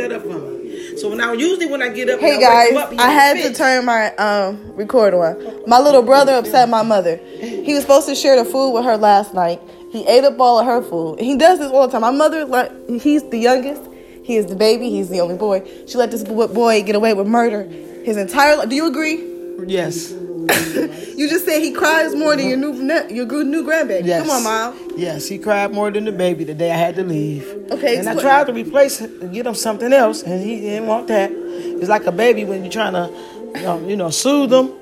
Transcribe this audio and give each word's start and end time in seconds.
that 0.00 0.12
up 0.12 0.22
for 0.22 0.38
me. 0.38 0.96
So 0.96 1.14
now, 1.14 1.32
usually 1.32 1.66
when 1.66 1.82
I 1.82 1.88
get 1.88 2.10
up, 2.10 2.20
Hey 2.20 2.36
I 2.36 2.40
guys, 2.40 2.74
up, 2.74 2.92
I 2.98 3.10
had 3.10 3.36
to 3.42 3.54
turn 3.54 3.84
my 3.84 4.14
um 4.16 4.72
recorder 4.74 5.24
on. 5.24 5.62
My 5.66 5.78
little 5.78 6.02
brother 6.02 6.34
upset 6.34 6.68
my 6.68 6.82
mother. 6.82 7.16
He 7.16 7.72
was 7.74 7.82
supposed 7.82 8.08
to 8.08 8.14
share 8.14 8.42
the 8.42 8.50
food 8.50 8.72
with 8.72 8.84
her 8.84 8.96
last 8.96 9.34
night. 9.34 9.60
He 9.90 10.06
ate 10.06 10.24
up 10.24 10.38
all 10.38 10.58
of 10.60 10.66
her 10.66 10.82
food. 10.82 11.20
He 11.20 11.36
does 11.36 11.58
this 11.58 11.70
all 11.72 11.86
the 11.86 11.92
time. 11.92 12.02
My 12.02 12.12
mother, 12.12 12.44
like, 12.44 12.70
he's 13.00 13.28
the 13.28 13.38
youngest. 13.38 13.82
He 14.22 14.36
is 14.36 14.46
the 14.46 14.54
baby. 14.54 14.88
He's 14.90 15.08
the 15.08 15.20
only 15.20 15.36
boy. 15.36 15.68
She 15.86 15.98
let 15.98 16.10
this 16.12 16.22
boy 16.22 16.82
get 16.82 16.94
away 16.94 17.14
with 17.14 17.26
murder 17.26 17.64
his 17.64 18.16
entire 18.16 18.56
life. 18.56 18.68
Do 18.68 18.76
you 18.76 18.86
agree? 18.86 19.26
Yes. 19.66 20.12
You 21.20 21.28
just 21.28 21.44
said 21.44 21.60
he 21.60 21.70
cries 21.70 22.14
more 22.14 22.34
than 22.34 22.48
your 22.48 22.56
new 22.56 22.72
your 23.10 23.26
good 23.26 23.46
new 23.46 23.62
grandbaby. 23.62 24.06
Yes. 24.06 24.22
Come 24.22 24.30
on, 24.30 24.42
mom. 24.42 24.92
Yes, 24.96 25.28
he 25.28 25.36
cried 25.36 25.70
more 25.70 25.90
than 25.90 26.06
the 26.06 26.12
baby 26.12 26.44
the 26.44 26.54
day 26.54 26.70
I 26.70 26.76
had 26.76 26.94
to 26.96 27.02
leave. 27.02 27.46
Okay, 27.70 27.98
And 27.98 28.08
I 28.08 28.18
tried 28.18 28.46
to 28.46 28.54
replace 28.54 29.02
it 29.02 29.30
get 29.30 29.46
him 29.46 29.54
something 29.54 29.92
else, 29.92 30.22
and 30.22 30.42
he 30.42 30.60
didn't 30.60 30.86
want 30.86 31.08
that. 31.08 31.30
It's 31.30 31.88
like 31.90 32.06
a 32.06 32.12
baby 32.12 32.44
when 32.46 32.62
you're 32.64 32.72
trying 32.72 32.94
to, 32.94 33.10
you 33.54 33.62
know, 33.62 33.88
you 33.88 33.96
know 33.96 34.08
soothe 34.08 34.48
them, 34.48 34.72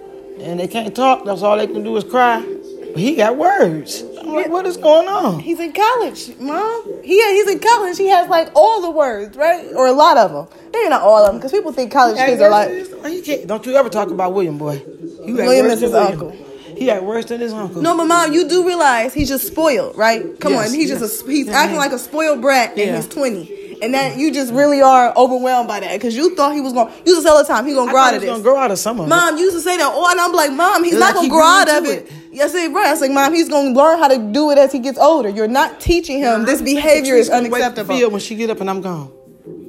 and 0.41 0.61
they 0.61 0.69
can't 0.69 0.95
talk. 0.95 1.25
That's 1.25 1.43
all 1.43 1.57
they 1.57 1.67
can 1.67 1.83
do 1.83 1.97
is 1.97 2.05
cry. 2.05 2.41
But 2.41 2.99
he 2.99 3.17
got 3.17 3.37
words. 3.37 4.05
What 4.29 4.67
is 4.67 4.77
going 4.77 5.09
on? 5.09 5.41
He's 5.41 5.59
in 5.61 5.73
college, 5.73 6.37
mom. 6.39 6.85
He 7.03 7.21
he's 7.35 7.49
in 7.49 7.59
college. 7.61 7.97
He 7.99 8.09
has 8.09 8.29
like 8.29 8.51
all 8.55 8.83
the 8.83 8.91
words, 8.91 9.37
right, 9.37 9.67
or 9.75 9.87
a 9.87 9.93
lot 9.93 10.17
of 10.17 10.33
them. 10.33 10.61
Maybe 10.73 10.89
not 10.91 11.03
all 11.03 11.25
of 11.25 11.27
them, 11.29 11.37
because 11.37 11.53
people 11.53 11.73
think 11.73 11.91
college 11.93 12.17
kids 12.19 12.41
are 12.43 12.51
like. 12.51 13.25
Can't, 13.25 13.47
don't 13.47 13.65
you 13.67 13.75
ever 13.77 13.89
talk 13.89 14.11
about 14.11 14.35
William, 14.35 14.59
boy. 14.59 14.83
You 15.25 15.35
William 15.35 15.67
is 15.67 15.81
his 15.81 15.93
William. 15.93 16.13
uncle. 16.13 16.31
He 16.77 16.87
got 16.87 17.03
worse 17.03 17.25
than 17.25 17.41
his 17.41 17.53
uncle. 17.53 17.83
No, 17.83 17.97
but 17.97 18.05
mom, 18.05 18.33
you 18.33 18.49
do 18.49 18.65
realize 18.67 19.13
he's 19.13 19.29
just 19.29 19.47
spoiled, 19.49 19.97
right? 19.97 20.39
Come 20.39 20.53
Yes, 20.53 20.69
on, 20.69 20.75
he's 20.75 20.89
yes. 20.91 21.01
just 21.01 21.27
a, 21.27 21.31
he's 21.31 21.49
acting 21.49 21.77
like 21.79 21.91
a 21.93 21.99
spoiled 21.99 22.41
brat, 22.41 22.71
and 22.71 22.79
Yeah. 22.79 22.97
he's 22.97 23.09
twenty, 23.09 23.68
and 23.83 23.95
that 23.95 24.17
you 24.19 24.33
just 24.33 24.53
really 24.53 24.81
are 24.83 25.13
overwhelmed 25.17 25.69
by 25.69 25.81
that 25.81 25.93
because 25.93 26.15
you 26.17 26.35
thought 26.35 26.55
he 26.55 26.61
was 26.61 26.73
going. 26.73 26.89
to 26.89 26.93
You 27.05 27.15
used 27.15 27.19
to 27.19 27.23
say 27.23 27.29
all 27.31 27.39
the 27.39 27.45
time 27.49 27.67
he 27.67 27.75
gonna 27.75 27.89
I 27.91 27.93
grow 27.93 28.01
out 28.03 28.15
of 28.15 28.21
this. 28.21 28.31
gonna 28.31 28.43
grow 28.43 28.57
out 28.57 28.71
of 28.71 28.79
some 28.79 29.01
of 29.01 29.07
it. 29.07 29.11
Mom 29.11 29.37
used 29.39 29.57
to 29.57 29.61
say 29.61 29.77
that, 29.77 29.91
oh, 29.93 30.11
and 30.11 30.21
I'm 30.21 30.33
like, 30.33 30.53
Mom, 30.53 30.85
he's 30.85 30.95
It's 30.95 31.01
not 31.01 31.07
like 31.15 31.15
gonna 31.17 31.29
grow 31.29 31.43
out 31.45 31.69
of 31.79 31.85
it. 31.87 32.07
it. 32.07 32.13
Yes, 32.33 32.55
it 32.55 32.71
right. 32.73 32.87
I 32.87 32.91
was 32.93 33.01
like, 33.01 33.11
Mom, 33.11 33.33
he's 33.35 33.49
gonna 33.49 33.71
learn 33.71 33.99
how 33.99 34.09
to 34.09 34.19
do 34.33 34.51
it 34.51 34.59
as 34.59 34.73
he 34.73 34.79
gets 34.79 34.99
older. 34.99 35.29
You're 35.29 35.49
not 35.49 35.81
teaching 35.81 36.19
him 36.19 36.45
this 36.45 36.61
behavior 36.63 37.15
is 37.17 37.29
Patrice 37.29 37.29
gonna 37.29 37.43
wake 37.45 37.51
the 37.61 37.67
unacceptable. 37.67 37.97
Feel 37.97 38.11
when 38.11 38.21
she 38.21 38.35
get 38.37 38.51
up 38.51 38.61
and 38.61 38.69
I'm 38.71 38.81
gone. 38.81 39.13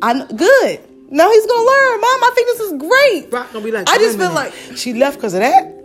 I'm 0.01 0.25
good. 0.27 0.79
Now 1.11 1.29
he's 1.31 1.45
gonna 1.45 1.65
learn, 1.67 2.01
Mom. 2.01 2.23
I 2.23 2.31
think 2.35 2.47
this 2.47 2.59
is 2.59 2.73
great. 2.79 3.31
Rock 3.33 3.51
gonna 3.53 3.65
be 3.65 3.71
like. 3.71 3.89
I 3.89 3.97
just 3.97 4.17
feel 4.19 4.31
like 4.33 4.53
she 4.75 4.93
left 4.93 5.17
because 5.17 5.33
of 5.33 5.39
that. 5.39 5.75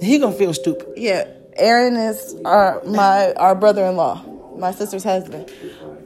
He 0.00 0.18
gonna 0.18 0.34
feel 0.36 0.52
stupid. 0.54 0.86
Yeah, 0.96 1.26
Aaron 1.56 1.96
is 1.96 2.36
our 2.44 2.82
my 2.84 3.32
our 3.34 3.54
brother-in-law, 3.54 4.24
my 4.58 4.72
sister's 4.72 5.04
husband. 5.04 5.50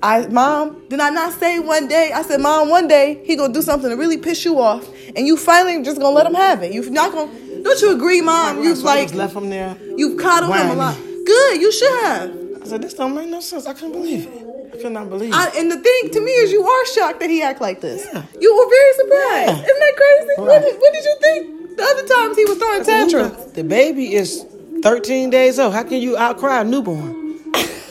I 0.03 0.27
mom, 0.29 0.89
did 0.89 1.01
I 1.01 1.11
not 1.11 1.33
say 1.33 1.59
one 1.59 1.89
day? 1.89 2.13
I 2.15 2.23
said, 2.23 2.41
Mom, 2.41 2.69
one 2.69 2.89
day 2.89 3.23
he 3.25 3.37
gonna 3.37 3.53
do 3.53 3.63
something 3.63 3.91
to 3.91 3.97
really 3.97 4.17
piss 4.17 4.45
you 4.45 4.61
off, 4.61 4.89
and 5.17 5.27
you 5.27 5.37
finally 5.37 5.83
just 5.83 6.01
gonna 6.01 6.15
let 6.15 6.27
him 6.27 6.35
have 6.35 6.63
it. 6.63 6.73
You're 6.73 6.89
not 6.91 7.13
gonna. 7.13 7.33
Don't 7.63 7.81
you 7.81 7.93
agree, 7.95 8.21
Mom? 8.21 8.63
You've 8.63 8.79
like 8.83 9.13
left 9.15 9.35
him 9.35 9.51
there. 9.51 9.77
you've 9.97 10.21
coddled 10.21 10.55
him 10.55 10.71
a 10.71 10.75
lot. 10.75 10.97
Good, 10.97 11.61
you 11.61 11.73
should 11.73 12.05
have. 12.05 12.31
I 12.63 12.67
said, 12.67 12.83
this 12.83 12.95
don't 12.95 13.15
make 13.15 13.29
no 13.29 13.41
sense. 13.41 13.67
I 13.67 13.75
couldn't 13.75 13.93
believe 13.93 14.27
it. 14.27 14.47
I 14.73 14.77
could 14.83 14.93
not 14.93 15.09
believe 15.09 15.31
it. 15.31 15.37
I, 15.37 15.49
and 15.59 15.71
the 15.71 15.79
thing 15.79 16.11
to 16.13 16.21
me 16.21 16.31
is, 16.31 16.53
you 16.53 16.63
are 16.67 16.87
shocked 16.87 17.21
that 17.21 17.31
he 17.31 17.43
act 17.43 17.61
like 17.61 17.81
this. 17.81 18.07
Yeah. 18.13 18.23
You 18.41 18.57
were 18.57 18.69
very 18.69 18.93
surprised. 18.95 19.59
Yeah. 19.59 19.65
Isn't 19.65 19.81
that 19.81 19.97
crazy? 19.97 20.41
What, 20.41 20.63
did, 20.63 20.81
what 20.81 20.93
did 20.93 21.05
you 21.05 21.17
think? 21.21 21.77
The 21.77 21.83
other 21.83 22.07
times 22.07 22.37
he 22.37 22.45
was 22.45 22.59
throwing 22.59 22.85
tantrums. 22.85 23.53
The 23.53 23.65
baby 23.65 24.15
is 24.15 24.45
13 24.83 25.31
days 25.31 25.59
old. 25.59 25.75
How 25.75 25.83
can 25.83 26.01
you 26.01 26.17
outcry 26.17 26.61
a 26.61 26.65
newborn? 26.65 27.28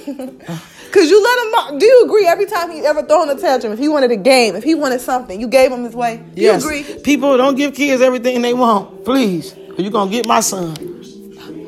Cause 0.92 1.10
you 1.10 1.22
let 1.22 1.72
him. 1.74 1.80
Do 1.80 1.86
you 1.86 2.06
agree? 2.06 2.26
Every 2.26 2.46
time 2.46 2.72
he 2.72 2.80
ever 2.86 3.04
thrown 3.04 3.30
a 3.30 3.36
tantrum, 3.36 3.74
if 3.74 3.80
he 3.80 3.90
wanted 3.90 4.12
a 4.12 4.16
game, 4.16 4.56
if 4.56 4.64
he 4.64 4.74
wanted 4.74 5.02
something, 5.02 5.40
you 5.40 5.48
gave 5.48 5.72
him 5.72 5.84
his 5.84 5.94
way. 5.96 6.18
Do 6.18 6.42
Yes. 6.42 6.64
You 6.64 6.70
agree? 6.70 7.00
People 7.04 7.38
don't 7.38 7.56
give 7.56 7.76
kids 7.76 8.02
everything 8.02 8.42
they 8.42 8.54
want. 8.54 9.04
Please. 9.04 9.54
Or 9.78 9.82
you 9.82 9.90
gonna 9.90 10.10
get 10.10 10.26
my 10.26 10.40
son. 10.40 10.76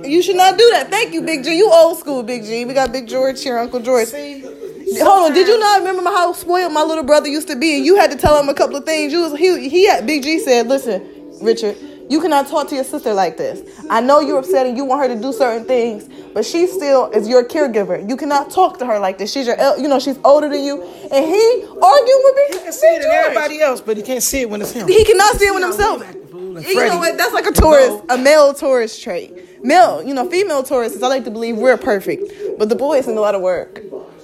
You 0.06 0.22
should 0.24 0.38
not 0.38 0.58
do 0.58 0.68
that. 0.72 0.90
Thank 0.90 1.14
you, 1.14 1.22
Big 1.22 1.44
G. 1.44 1.58
You 1.58 1.70
old 1.72 1.98
school, 2.00 2.24
Big 2.24 2.44
G. 2.46 2.66
We 2.66 2.74
got 2.74 2.92
Big 2.92 3.08
George 3.08 3.44
here, 3.44 3.60
Uncle 3.60 3.82
George. 3.82 4.10
Hold 4.12 5.30
on. 5.30 5.34
Did 5.34 5.48
you 5.48 5.60
not 5.60 5.80
remember 5.80 6.04
how 6.10 6.34
spoiled 6.34 6.74
my 6.74 6.82
little 6.84 7.04
brother 7.04 7.28
used 7.28 7.48
to 7.50 7.56
be? 7.56 7.76
And 7.76 7.86
you 7.86 7.98
had 7.98 8.10
to 8.12 8.18
tell 8.18 8.40
him 8.42 8.50
a 8.50 8.54
couple 8.54 8.78
of 8.78 8.86
things. 8.86 9.12
You 9.14 9.20
was 9.22 9.38
he 9.38 9.70
he 9.70 9.88
had 9.88 10.08
Big 10.08 10.24
G 10.24 10.40
said, 10.40 10.68
"Listen, 10.68 11.04
Richard, 11.42 11.76
you 12.10 12.20
cannot 12.20 12.48
talk 12.48 12.68
to 12.70 12.76
your 12.76 12.84
sister 12.84 13.14
like 13.14 13.38
this. 13.38 13.62
I 13.90 14.02
know 14.02 14.20
you're 14.20 14.40
upset 14.40 14.66
and 14.68 14.76
you 14.76 14.84
want 14.84 15.02
her 15.08 15.16
to 15.16 15.22
do 15.22 15.32
certain 15.32 15.66
things, 15.66 16.10
but 16.34 16.46
she 16.46 16.68
still 16.68 17.10
is 17.12 17.28
your 17.28 17.44
caregiver. 17.44 18.08
You 18.10 18.18
cannot 18.18 18.50
talk 18.52 18.80
to 18.80 18.86
her 18.86 19.00
like 19.00 19.18
this. 19.18 19.32
She's 19.32 19.48
your, 19.48 19.56
el- 19.58 19.80
you 19.80 19.88
know, 19.88 20.00
she's 20.00 20.20
older 20.26 20.50
than 20.50 20.64
you." 20.64 20.82
And 20.84 21.26
he 21.26 21.64
argued 21.64 22.20
with 22.24 22.36
me. 22.36 22.44
He 22.52 22.60
can 22.64 22.74
see 22.74 22.88
it 22.88 23.04
in 23.04 23.10
everybody 23.12 23.62
else, 23.62 23.80
but 23.82 23.96
he 23.96 24.04
can't 24.04 24.24
see 24.24 24.42
it 24.42 24.50
when 24.50 24.62
it's 24.62 24.72
him. 24.72 24.88
He 24.88 25.06
cannot 25.06 25.36
see 25.36 25.46
it 25.46 25.54
when 25.54 25.64
himself. 25.64 26.04
You 26.34 26.76
know 26.88 26.98
what? 26.98 27.18
That's 27.18 27.34
like 27.34 27.46
a 27.46 27.52
tourist, 27.52 28.04
a 28.10 28.18
male 28.18 28.54
tourist 28.54 29.02
trait. 29.04 29.64
Male, 29.64 30.04
you 30.04 30.14
know, 30.14 30.30
female 30.30 30.64
tourists. 30.64 31.02
I 31.04 31.08
like 31.08 31.26
to 31.26 31.32
believe 31.32 31.58
we're 31.58 31.78
perfect, 31.78 32.24
but 32.58 32.70
the 32.70 32.76
boys 32.76 33.08
need 33.08 33.18
a 33.18 33.22
lot 33.22 33.36
of 33.36 33.42
work. 33.42 33.82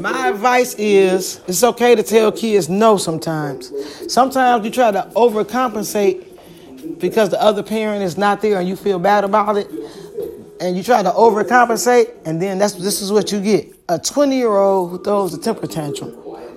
My 0.00 0.28
advice 0.28 0.74
is 0.78 1.40
it's 1.46 1.62
okay 1.62 1.94
to 1.94 2.02
tell 2.02 2.30
kids 2.32 2.68
no 2.68 2.96
sometimes. 2.96 3.72
Sometimes 4.12 4.64
you 4.64 4.70
try 4.70 4.90
to 4.92 5.10
overcompensate 5.14 6.25
because 6.98 7.30
the 7.30 7.40
other 7.42 7.62
parent 7.62 8.02
is 8.02 8.16
not 8.16 8.40
there 8.40 8.58
and 8.58 8.68
you 8.68 8.76
feel 8.76 8.98
bad 8.98 9.24
about 9.24 9.56
it. 9.56 9.68
And 10.60 10.76
you 10.76 10.82
try 10.82 11.02
to 11.02 11.10
overcompensate, 11.10 12.14
and 12.24 12.40
then 12.40 12.58
that's 12.58 12.74
this 12.74 13.02
is 13.02 13.12
what 13.12 13.30
you 13.30 13.42
get. 13.42 13.74
A 13.90 13.98
20 13.98 14.36
year 14.36 14.56
old 14.56 14.90
who 14.90 15.02
throws 15.02 15.34
a 15.34 15.38
temper 15.38 15.66
tantrum 15.66 16.14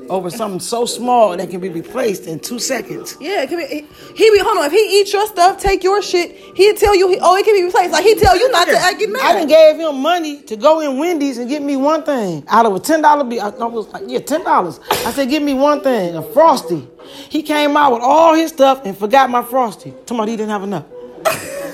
over 0.10 0.30
something 0.30 0.60
so 0.60 0.86
small 0.86 1.36
that 1.38 1.50
can 1.50 1.60
be 1.60 1.70
replaced 1.70 2.28
in 2.28 2.40
two 2.40 2.60
seconds. 2.60 3.18
Yeah, 3.20 3.44
it 3.44 3.50
can 3.50 3.60
be, 3.60 3.66
he, 3.66 3.82
he 4.16 4.32
be 4.32 4.40
hold 4.40 4.58
on. 4.58 4.66
If 4.66 4.72
he 4.72 5.00
eats 5.00 5.14
your 5.14 5.28
stuff, 5.28 5.60
take 5.60 5.84
your 5.84 6.02
shit. 6.02 6.36
He'll 6.56 6.76
tell 6.76 6.96
you, 6.96 7.10
he, 7.10 7.20
oh, 7.22 7.36
it 7.36 7.46
can 7.46 7.56
be 7.56 7.64
replaced. 7.64 7.92
Like 7.92 8.04
he 8.04 8.16
tell 8.16 8.38
you 8.38 8.52
not 8.52 8.68
to 8.68 8.78
act 8.78 9.00
get 9.00 9.10
mad. 9.10 9.22
I 9.24 9.40
done 9.40 9.48
gave 9.48 9.78
him 9.78 10.02
money 10.02 10.42
to 10.44 10.56
go 10.56 10.80
in 10.82 10.98
Wendy's 10.98 11.38
and 11.38 11.50
get 11.50 11.62
me 11.62 11.76
one 11.78 12.04
thing 12.04 12.44
out 12.48 12.66
of 12.66 12.76
a 12.76 12.80
ten 12.80 13.02
dollar 13.02 13.24
bill. 13.24 13.42
I 13.42 13.66
was 13.66 13.88
like, 13.90 14.04
yeah, 14.08 14.20
ten 14.20 14.44
dollars. 14.44 14.80
I 14.90 15.12
said, 15.12 15.30
give 15.30 15.44
me 15.44 15.54
one 15.54 15.82
thing, 15.82 16.16
a 16.16 16.22
frosty. 16.22 16.88
He 17.30 17.44
came 17.44 17.76
out 17.78 17.94
with 17.94 18.02
all 18.02 18.36
his 18.36 18.52
stuff 18.52 18.86
and 18.86 18.98
forgot 18.98 19.30
my 19.30 19.44
frosty. 19.44 19.92
He 19.92 20.16
didn't 20.16 20.50
have 20.50 20.64
enough. 20.64 20.86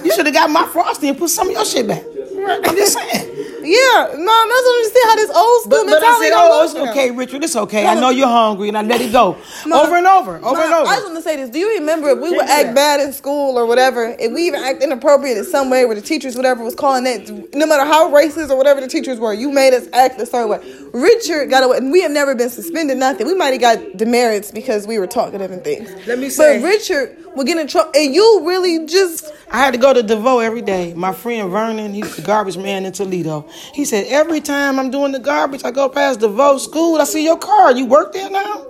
you 0.03 0.13
should 0.13 0.25
have 0.25 0.35
got 0.35 0.49
my 0.49 0.65
frosty 0.67 1.09
and 1.09 1.17
put 1.17 1.29
some 1.29 1.47
of 1.47 1.53
your 1.53 1.65
shit 1.65 1.87
back. 1.87 2.03
I'm 2.47 2.75
just 2.75 2.93
saying. 2.93 3.34
Yeah, 3.65 4.13
no, 4.17 4.33
that's 4.47 4.65
what 4.65 4.85
I'm 4.85 4.91
saying. 4.91 5.05
How 5.05 5.15
this 5.15 5.29
old 5.35 5.61
school 5.63 5.69
But, 5.69 5.85
but 5.85 6.03
I 6.03 6.19
mentality 6.19 6.25
said, 6.27 6.33
oh, 6.35 6.63
it's 6.63 6.91
okay, 6.91 7.11
Richard. 7.11 7.43
It's 7.43 7.55
okay. 7.55 7.85
I 7.85 7.95
know 7.99 8.09
you're 8.09 8.27
hungry, 8.27 8.67
and 8.69 8.77
I 8.77 8.81
let 8.81 9.01
it 9.01 9.11
go 9.11 9.37
Ma, 9.65 9.81
over 9.81 9.95
and 9.95 10.07
over, 10.07 10.37
over 10.37 10.53
Ma, 10.57 10.63
and 10.63 10.73
over. 10.73 10.87
I 10.89 10.95
just 10.95 11.05
want 11.05 11.17
to 11.17 11.21
say 11.23 11.35
this. 11.35 11.49
Do 11.49 11.59
you 11.59 11.75
remember 11.79 12.09
if 12.09 12.19
we 12.19 12.31
would 12.31 12.41
act 12.41 12.67
that. 12.67 12.75
bad 12.75 12.99
in 13.01 13.13
school 13.13 13.57
or 13.57 13.65
whatever, 13.65 14.15
if 14.19 14.31
we 14.31 14.47
even 14.47 14.61
act 14.63 14.81
inappropriate 14.83 15.37
in 15.37 15.45
some 15.45 15.69
way 15.69 15.85
where 15.85 15.95
the 15.95 16.01
teachers, 16.01 16.35
whatever, 16.35 16.63
was 16.63 16.75
calling 16.75 17.05
it, 17.07 17.29
no 17.55 17.65
matter 17.65 17.85
how 17.85 18.09
racist 18.11 18.49
or 18.49 18.57
whatever 18.57 18.81
the 18.81 18.87
teachers 18.87 19.19
were, 19.19 19.33
you 19.33 19.51
made 19.51 19.73
us 19.73 19.87
act 19.93 20.19
a 20.21 20.25
certain 20.25 20.49
way. 20.49 20.59
Richard 20.93 21.49
got 21.49 21.63
away, 21.63 21.77
and 21.77 21.91
we 21.91 22.01
have 22.01 22.11
never 22.11 22.35
been 22.35 22.49
suspended, 22.49 22.97
nothing. 22.97 23.27
We 23.27 23.35
might 23.35 23.51
have 23.51 23.61
got 23.61 23.97
demerits 23.97 24.51
because 24.51 24.87
we 24.87 24.99
were 24.99 25.07
talkative 25.07 25.51
and 25.51 25.63
things. 25.63 25.89
Let 26.07 26.19
me 26.19 26.29
say- 26.29 26.59
But 26.59 26.65
Richard 26.67 27.17
would 27.35 27.47
get 27.47 27.57
in 27.57 27.67
trouble, 27.67 27.91
and 27.95 28.13
you 28.13 28.43
really 28.45 28.85
just. 28.85 29.31
I 29.51 29.57
had 29.57 29.73
to 29.73 29.79
go 29.79 29.93
to 29.93 30.01
DeVoe 30.01 30.39
every 30.39 30.61
day. 30.61 30.93
My 30.93 31.13
friend 31.13 31.49
Vernon, 31.51 31.93
he's 31.93 32.15
the 32.15 32.21
garbage 32.21 32.57
man 32.57 32.85
in 32.85 32.91
Toledo. 32.91 33.47
He 33.73 33.85
said, 33.85 34.07
every 34.07 34.41
time 34.41 34.79
I'm 34.79 34.91
doing 34.91 35.11
the 35.11 35.19
garbage, 35.19 35.63
I 35.63 35.71
go 35.71 35.87
past 35.87 36.19
DeVoe 36.19 36.57
school, 36.57 36.99
I 36.99 37.03
see 37.03 37.23
your 37.23 37.37
car. 37.37 37.71
You 37.71 37.85
work 37.85 38.11
there 38.13 38.29
now? 38.29 38.65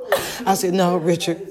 I 0.45 0.55
said, 0.55 0.73
no, 0.73 0.97
Richard. 0.97 1.41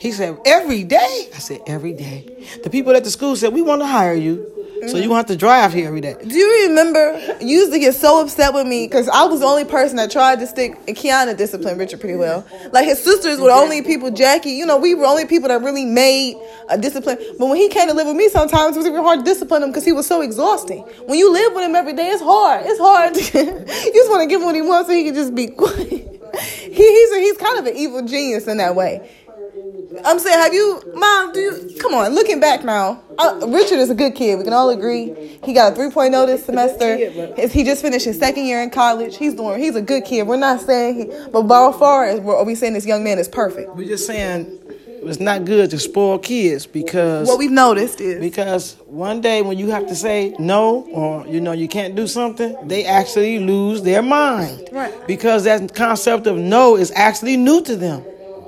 He 0.00 0.10
said, 0.10 0.38
every 0.44 0.82
day? 0.82 1.28
I 1.32 1.38
said, 1.38 1.60
every 1.66 1.92
day. 1.92 2.48
The 2.64 2.70
people 2.70 2.96
at 2.96 3.04
the 3.04 3.10
school 3.10 3.36
said, 3.36 3.52
we 3.52 3.62
want 3.62 3.82
to 3.82 3.86
hire 3.86 4.14
you. 4.14 4.51
So 4.88 4.96
you 4.96 5.10
want 5.10 5.28
to 5.28 5.36
drive 5.36 5.72
here 5.72 5.86
every 5.86 6.00
day. 6.00 6.16
Do 6.20 6.34
you 6.34 6.68
remember? 6.68 7.16
You 7.40 7.58
used 7.58 7.72
to 7.72 7.78
get 7.78 7.94
so 7.94 8.20
upset 8.20 8.52
with 8.52 8.66
me 8.66 8.86
because 8.86 9.08
I 9.08 9.24
was 9.24 9.40
the 9.40 9.46
only 9.46 9.64
person 9.64 9.96
that 9.96 10.10
tried 10.10 10.40
to 10.40 10.46
stick. 10.46 10.76
And 10.88 10.96
Kiana 10.96 11.36
disciplined 11.36 11.78
Richard 11.78 12.00
pretty 12.00 12.16
well. 12.16 12.44
Like 12.72 12.86
his 12.86 13.02
sisters 13.02 13.38
were 13.38 13.48
the 13.48 13.54
only 13.54 13.82
people. 13.82 14.10
Jackie, 14.10 14.50
you 14.50 14.66
know, 14.66 14.78
we 14.78 14.94
were 14.94 15.04
only 15.04 15.26
people 15.26 15.48
that 15.48 15.62
really 15.62 15.84
made 15.84 16.36
a 16.68 16.76
discipline. 16.76 17.18
But 17.38 17.46
when 17.46 17.58
he 17.58 17.68
came 17.68 17.88
to 17.88 17.94
live 17.94 18.08
with 18.08 18.16
me, 18.16 18.28
sometimes 18.28 18.76
it 18.76 18.80
was 18.80 18.86
even 18.86 19.02
hard 19.02 19.20
to 19.20 19.24
discipline 19.24 19.62
him 19.62 19.70
because 19.70 19.84
he 19.84 19.92
was 19.92 20.06
so 20.06 20.20
exhausting. 20.20 20.82
When 21.06 21.18
you 21.18 21.32
live 21.32 21.54
with 21.54 21.64
him 21.64 21.76
every 21.76 21.92
day, 21.92 22.08
it's 22.08 22.22
hard. 22.22 22.62
It's 22.66 22.80
hard. 22.80 23.16
You 23.82 23.92
just 23.92 24.10
want 24.10 24.22
to 24.22 24.26
give 24.26 24.40
him 24.40 24.46
what 24.46 24.54
he 24.54 24.62
wants 24.62 24.88
so 24.88 24.94
he 24.94 25.04
can 25.04 25.14
just 25.14 25.34
be 25.34 25.48
quiet. 25.48 26.08
He, 26.62 26.72
he's 26.72 27.12
a, 27.12 27.18
he's 27.18 27.36
kind 27.36 27.58
of 27.58 27.66
an 27.66 27.76
evil 27.76 28.02
genius 28.06 28.46
in 28.46 28.56
that 28.56 28.74
way. 28.74 29.10
I'm 30.04 30.18
saying, 30.18 30.38
have 30.38 30.54
you, 30.54 30.82
mom? 30.94 31.32
Do 31.32 31.40
you 31.40 31.78
come 31.80 31.94
on? 31.94 32.14
Looking 32.14 32.40
back 32.40 32.64
now, 32.64 33.02
uh, 33.18 33.40
Richard 33.48 33.78
is 33.78 33.90
a 33.90 33.94
good 33.94 34.14
kid. 34.14 34.38
We 34.38 34.44
can 34.44 34.52
all 34.52 34.70
agree. 34.70 35.38
He 35.44 35.52
got 35.52 35.72
a 35.72 35.76
3.0 35.76 36.26
this 36.26 36.44
semester. 36.44 36.96
He 37.48 37.64
just 37.64 37.82
finished 37.82 38.04
his 38.04 38.18
second 38.18 38.46
year 38.46 38.62
in 38.62 38.70
college. 38.70 39.16
He's 39.16 39.34
doing. 39.34 39.60
He's 39.60 39.76
a 39.76 39.82
good 39.82 40.04
kid. 40.04 40.26
We're 40.26 40.36
not 40.36 40.60
saying 40.60 40.96
he, 40.96 41.28
but 41.32 41.42
by 41.42 41.72
far, 41.72 42.18
we're, 42.20 42.36
are 42.36 42.44
we 42.44 42.54
saying 42.54 42.74
this 42.74 42.86
young 42.86 43.04
man 43.04 43.18
is 43.18 43.28
perfect? 43.28 43.74
We're 43.74 43.88
just 43.88 44.06
saying 44.06 44.58
it's 45.04 45.20
not 45.20 45.44
good 45.44 45.70
to 45.70 45.78
spoil 45.78 46.18
kids 46.18 46.66
because 46.66 47.26
What 47.28 47.38
we've 47.38 47.50
noticed 47.50 48.00
is 48.00 48.20
Because 48.20 48.74
one 48.86 49.20
day 49.20 49.42
when 49.42 49.58
you 49.58 49.70
have 49.70 49.88
to 49.88 49.96
say 49.96 50.34
no 50.38 50.82
or 50.92 51.26
you 51.26 51.40
know 51.40 51.52
you 51.52 51.68
can't 51.68 51.94
do 51.94 52.06
something, 52.06 52.56
they 52.66 52.84
actually 52.84 53.40
lose 53.40 53.82
their 53.82 54.02
mind. 54.02 54.68
Right. 54.70 55.06
Because 55.06 55.44
that 55.44 55.74
concept 55.74 56.26
of 56.26 56.36
no 56.36 56.76
is 56.76 56.92
actually 56.94 57.36
new 57.36 57.62
to 57.62 57.76
them. 57.76 58.04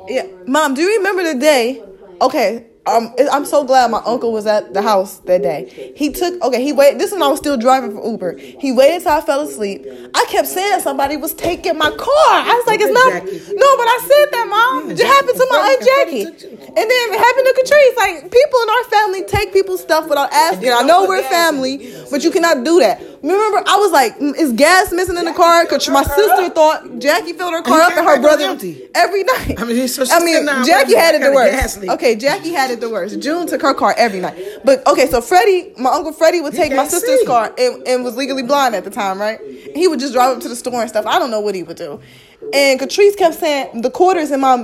Yeah, 0.09 0.27
mom, 0.47 0.75
do 0.75 0.83
you 0.83 0.97
remember 0.99 1.23
the 1.23 1.39
day? 1.39 1.83
Okay, 2.21 2.67
um, 2.87 3.15
I'm 3.33 3.47
so 3.47 3.65
glad 3.65 3.91
my 3.91 4.03
uncle 4.05 4.31
was 4.33 4.47
at 4.47 4.75
the 4.75 4.83
house 4.83 5.19
that 5.21 5.43
day. 5.43 5.93
He 5.97 6.13
took 6.13 6.43
okay. 6.43 6.63
He 6.63 6.73
waited. 6.73 7.01
This 7.01 7.09
is 7.09 7.13
when 7.15 7.23
I 7.23 7.29
was 7.29 7.39
still 7.39 7.57
driving 7.57 7.93
for 7.97 8.05
Uber. 8.07 8.37
He 8.37 8.73
waited 8.73 9.03
till 9.03 9.13
I 9.13 9.21
fell 9.23 9.41
asleep. 9.41 9.87
I 10.15 10.27
kept 10.29 10.47
saying 10.47 10.81
somebody 10.81 11.17
was 11.17 11.33
taking 11.33 11.79
my 11.79 11.89
car. 11.91 12.35
I 12.45 12.53
was 12.55 12.67
like, 12.67 12.81
it's 12.83 12.93
not. 12.93 13.25
No, 13.25 13.69
but 13.77 13.89
I 13.89 13.99
said 14.05 14.27
that, 14.33 14.47
mom. 14.49 14.91
It 14.91 15.01
happened 15.01 15.39
to 15.39 15.47
my 15.51 15.61
aunt 15.65 15.81
Jackie, 15.81 16.47
and 16.61 16.77
then 16.77 17.05
it 17.09 17.19
happened 17.19 17.47
to 17.49 17.55
Catrice. 17.57 17.97
Like 17.97 18.31
people 18.31 18.61
in 18.63 18.69
our 18.69 18.85
family 18.85 19.25
take 19.25 19.53
people's 19.53 19.81
stuff 19.81 20.09
without 20.09 20.31
asking. 20.33 20.71
I 20.73 20.83
know 20.83 21.09
we're 21.09 21.23
family, 21.23 21.91
but 22.11 22.23
you 22.23 22.31
cannot 22.31 22.65
do 22.65 22.81
that. 22.81 23.01
Remember, 23.25 23.63
I 23.67 23.77
was 23.79 23.91
like, 23.91 24.19
mm, 24.19 24.37
is 24.37 24.53
gas 24.53 24.93
missing 24.93 25.17
in 25.17 25.25
the 25.25 25.33
car? 25.33 25.65
Because 25.65 25.89
my 25.89 26.03
sister 26.03 26.51
thought 26.51 26.99
Jackie 26.99 27.33
filled 27.33 27.55
her 27.55 27.63
car 27.63 27.81
up 27.81 27.97
and 27.97 28.07
her 28.07 28.21
brother 28.21 28.45
every 28.95 29.25
night. 29.25 29.55
I 29.59 29.65
mean, 29.65 29.89
so 29.89 30.05
I 30.11 30.23
mean 30.23 30.45
Jackie 30.67 30.95
had 30.95 31.15
it 31.15 31.23
the 31.23 31.33
worst. 31.33 31.79
Okay, 31.79 32.17
Jackie 32.17 32.51
had 32.53 32.71
it 32.71 32.81
the 32.81 32.91
worst. 32.91 33.21
June 33.21 33.47
took 33.47 33.63
her 33.63 33.73
car 33.73 33.95
every 33.97 34.21
night. 34.21 34.37
But 34.63 34.87
okay, 34.87 35.07
so 35.09 35.23
Freddie, 35.23 35.73
my 35.79 35.91
uncle 35.91 36.13
Freddie 36.13 36.43
would 36.43 36.53
take 36.53 36.77
my 36.77 36.87
sister's 36.87 37.21
see. 37.21 37.27
car 37.27 37.51
and, 37.57 37.89
and 37.89 38.05
was 38.05 38.15
legally 38.15 38.43
blind 38.43 38.75
at 38.75 38.85
the 38.85 38.91
time, 38.91 39.19
right? 39.19 39.41
He 39.75 39.89
would 39.89 40.01
just 40.01 40.13
drive 40.13 40.37
up 40.37 40.43
to 40.43 40.49
the 40.51 40.57
store 40.57 40.83
and 40.83 40.91
stuff. 40.91 41.07
I 41.07 41.19
don't 41.19 41.31
know 41.31 41.41
what 41.41 41.55
he 41.55 41.63
would 41.63 41.79
do. 41.79 42.03
And 42.53 42.79
Catrice 42.79 43.17
kept 43.17 43.37
saying 43.37 43.83
the 43.83 43.91
quarters 43.91 44.31
in 44.31 44.41
my 44.41 44.55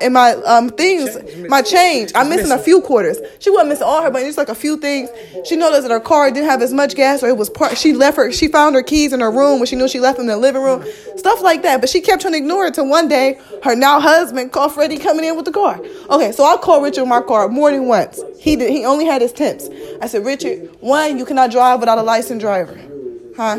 in 0.00 0.12
my 0.12 0.32
um 0.46 0.70
things, 0.70 1.16
my 1.48 1.60
change. 1.60 2.12
I'm 2.14 2.28
missing 2.28 2.50
a 2.50 2.58
few 2.58 2.80
quarters. 2.80 3.18
She 3.40 3.50
wasn't 3.50 3.70
missing 3.70 3.86
all 3.86 4.02
her, 4.02 4.10
but 4.10 4.20
just 4.20 4.38
like 4.38 4.48
a 4.48 4.54
few 4.54 4.78
things. 4.78 5.10
She 5.44 5.56
noticed 5.56 5.82
that 5.82 5.90
her 5.90 6.00
car 6.00 6.30
didn't 6.30 6.48
have 6.48 6.62
as 6.62 6.72
much 6.72 6.94
gas, 6.94 7.22
or 7.22 7.28
it 7.28 7.36
was 7.36 7.50
part. 7.50 7.76
She 7.76 7.92
left 7.92 8.16
her. 8.16 8.32
She 8.32 8.48
found 8.48 8.74
her 8.74 8.82
keys 8.82 9.12
in 9.12 9.20
her 9.20 9.30
room 9.30 9.58
when 9.58 9.66
she 9.66 9.76
knew 9.76 9.88
she 9.88 10.00
left 10.00 10.16
them 10.16 10.24
in 10.24 10.32
the 10.32 10.38
living 10.38 10.62
room. 10.62 10.84
Stuff 11.16 11.42
like 11.42 11.62
that. 11.62 11.80
But 11.80 11.90
she 11.90 12.00
kept 12.00 12.22
trying 12.22 12.32
to 12.32 12.38
ignore 12.38 12.66
it. 12.66 12.74
Till 12.74 12.88
one 12.88 13.08
day, 13.08 13.38
her 13.64 13.74
now 13.74 14.00
husband 14.00 14.52
called 14.52 14.72
Freddie 14.72 14.98
coming 14.98 15.24
in 15.24 15.36
with 15.36 15.44
the 15.44 15.52
car. 15.52 15.80
Okay, 16.10 16.32
so 16.32 16.44
I 16.44 16.56
called 16.56 16.84
Richard 16.84 17.06
my 17.06 17.20
car 17.20 17.48
more 17.48 17.70
than 17.70 17.86
once. 17.86 18.20
He 18.38 18.56
did. 18.56 18.70
He 18.70 18.84
only 18.84 19.04
had 19.04 19.20
his 19.22 19.32
temps. 19.32 19.68
I 20.00 20.06
said, 20.06 20.24
Richard, 20.24 20.70
one, 20.80 21.18
you 21.18 21.24
cannot 21.24 21.50
drive 21.50 21.80
without 21.80 21.98
a 21.98 22.02
licensed 22.02 22.40
driver, 22.40 22.78
huh? 23.36 23.58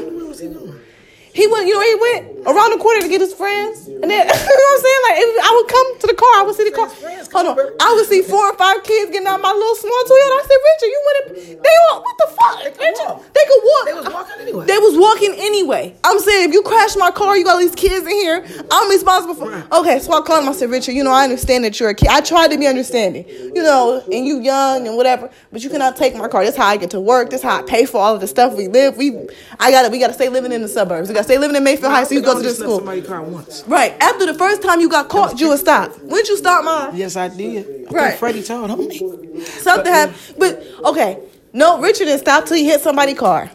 He 1.33 1.45
went, 1.45 1.67
you 1.67 1.73
know, 1.73 1.81
he 1.81 1.95
went 2.01 2.36
around 2.47 2.71
the 2.71 2.81
corner 2.81 3.01
to 3.01 3.09
get 3.09 3.21
his 3.21 3.33
friends, 3.33 3.87
and 3.87 4.07
then 4.09 4.23
you 4.27 4.55
know 4.57 4.67
what 4.71 4.79
I'm 4.79 4.81
saying. 4.81 5.01
Like 5.07 5.17
I 5.43 5.51
would 5.53 5.69
come 5.69 5.87
to 5.99 6.07
the 6.07 6.17
car, 6.17 6.33
I 6.39 6.43
would 6.47 6.55
see 6.55 6.67
the 6.69 6.75
car. 6.75 6.87
Hold 6.87 7.47
on, 7.51 7.55
I 7.79 7.93
would 7.93 8.07
see 8.07 8.21
four 8.23 8.49
or 8.49 8.55
five 8.55 8.83
kids 8.83 9.11
getting 9.11 9.27
out 9.27 9.41
my 9.41 9.51
little 9.51 9.75
small 9.75 10.01
Toyota. 10.07 10.35
I 10.39 10.43
said, 10.47 10.59
Richard, 10.65 10.91
you 10.91 11.01
went. 11.05 11.63
They 11.63 11.75
all 11.91 12.01
what 12.01 12.17
the 12.17 12.27
fuck? 12.33 12.63
They 12.63 12.71
could 12.71 12.95
walk. 13.05 13.23
They 13.33 13.45
could 13.45 13.63
walk. 13.63 13.85
They 13.85 13.93
was 13.93 14.07
walking 14.07 14.41
anyway. 14.41 14.65
They 14.65 14.77
was 14.77 14.97
walking 14.97 15.33
anyway. 15.37 15.95
I'm 16.03 16.19
saying 16.19 16.49
if 16.49 16.53
you 16.53 16.61
crash 16.63 16.95
my 16.95 17.11
car, 17.11 17.37
you 17.37 17.43
got 17.43 17.59
these 17.59 17.75
kids 17.75 18.05
in 18.05 18.11
here. 18.11 18.45
I'm 18.71 18.89
responsible 18.89 19.35
for. 19.35 19.77
Okay, 19.79 19.99
so 19.99 20.13
I 20.13 20.21
called 20.21 20.43
him. 20.43 20.49
I 20.49 20.53
said, 20.53 20.69
Richard, 20.69 20.93
you 20.93 21.03
know, 21.03 21.11
I 21.11 21.23
understand 21.23 21.63
that 21.65 21.79
you're 21.79 21.89
a 21.89 21.95
kid. 21.95 22.09
I 22.09 22.21
tried 22.21 22.51
to 22.51 22.57
be 22.57 22.67
understanding, 22.67 23.25
you 23.27 23.63
know, 23.63 24.01
and 24.11 24.25
you 24.25 24.39
young 24.39 24.87
and 24.87 24.95
whatever, 24.95 25.29
but 25.51 25.63
you 25.63 25.69
cannot 25.69 25.95
take 25.97 26.15
my 26.15 26.27
car. 26.27 26.43
That's 26.43 26.57
how 26.57 26.67
I 26.67 26.77
get 26.77 26.91
to 26.91 26.99
work. 26.99 27.29
That's 27.29 27.43
how 27.43 27.59
I 27.59 27.61
pay 27.63 27.85
for 27.85 27.99
all 27.99 28.15
of 28.15 28.21
the 28.21 28.27
stuff 28.27 28.55
we 28.55 28.67
live. 28.67 28.97
We, 28.97 29.27
I 29.59 29.71
got 29.71 29.83
to, 29.83 29.89
we 29.89 29.99
got 29.99 30.07
to 30.07 30.13
stay 30.13 30.29
living 30.29 30.51
in 30.51 30.61
the 30.61 30.67
suburbs. 30.67 31.09
We 31.09 31.13
got 31.13 31.21
to 31.21 31.25
stay 31.25 31.37
living 31.37 31.55
in 31.55 31.63
Mayfield 31.63 31.91
High 31.91 32.03
so 32.03 32.15
you 32.15 32.21
go 32.21 32.36
school. 32.43 32.77
Somebody 32.77 33.01
car 33.01 33.21
once. 33.21 33.63
Right. 33.67 33.95
After 34.01 34.25
the 34.25 34.33
first 34.33 34.61
time 34.61 34.79
you 34.79 34.89
got 34.89 35.09
caught, 35.09 35.39
you 35.39 35.49
would 35.49 35.59
stop. 35.59 35.97
Wouldn't 36.01 36.27
you 36.27 36.37
stop, 36.37 36.63
mom? 36.63 36.95
Yes, 36.95 37.15
I 37.15 37.27
did. 37.27 37.87
I 37.87 37.91
right. 37.91 38.17
Freddie 38.17 38.43
told 38.43 38.71
on 38.71 38.87
me. 38.87 38.99
Something 39.45 39.91
happened. 39.91 40.17
But 40.37 40.63
okay. 40.85 41.19
No, 41.53 41.79
Richard 41.79 42.05
didn't 42.05 42.19
stop 42.19 42.45
till 42.45 42.57
he 42.57 42.65
hit 42.65 42.81
somebody's 42.81 43.17
car. 43.17 43.49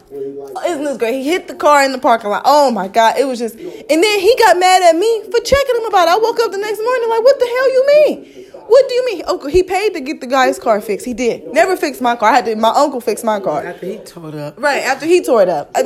Isn't 0.65 0.83
this 0.83 0.97
great? 0.97 1.15
He 1.21 1.29
hit 1.29 1.47
the 1.47 1.55
car 1.55 1.85
in 1.85 1.91
the 1.91 1.99
parking 1.99 2.29
lot. 2.29 2.41
Oh 2.45 2.71
my 2.71 2.87
God. 2.87 3.17
It 3.17 3.25
was 3.25 3.39
just 3.39 3.55
and 3.55 4.03
then 4.03 4.19
he 4.19 4.35
got 4.39 4.57
mad 4.57 4.83
at 4.83 4.95
me 4.95 5.23
for 5.23 5.39
checking 5.39 5.75
him 5.75 5.85
about 5.85 6.07
it. 6.07 6.11
I 6.11 6.17
woke 6.17 6.39
up 6.41 6.51
the 6.51 6.57
next 6.57 6.79
morning 6.79 7.09
like, 7.09 7.23
what 7.23 7.39
the 7.39 7.45
hell 7.45 7.71
you 7.71 7.85
mean? 7.87 8.42
What 8.73 8.89
do 8.89 8.95
you 8.95 9.05
mean? 9.05 9.21
Uncle, 9.27 9.49
he 9.49 9.61
paid 9.61 9.93
to 9.93 10.01
get 10.01 10.19
the 10.19 10.25
guy's 10.25 10.57
car 10.57 10.81
fixed. 10.81 11.05
He 11.05 11.13
did. 11.13 11.53
Never 11.53 11.77
fixed 11.77 12.01
my 12.01 12.15
car. 12.15 12.31
I 12.31 12.35
had 12.37 12.45
to. 12.45 12.55
My 12.55 12.69
uncle 12.69 13.01
fixed 13.01 13.23
my 13.23 13.39
car. 13.39 13.63
After 13.63 13.85
he 13.85 13.97
tore 13.99 14.29
it 14.29 14.35
up. 14.35 14.59
Right 14.59 14.81
after 14.81 15.05
he 15.05 15.21
tore 15.21 15.43
it 15.43 15.47
up. 15.47 15.69
Uh, 15.75 15.81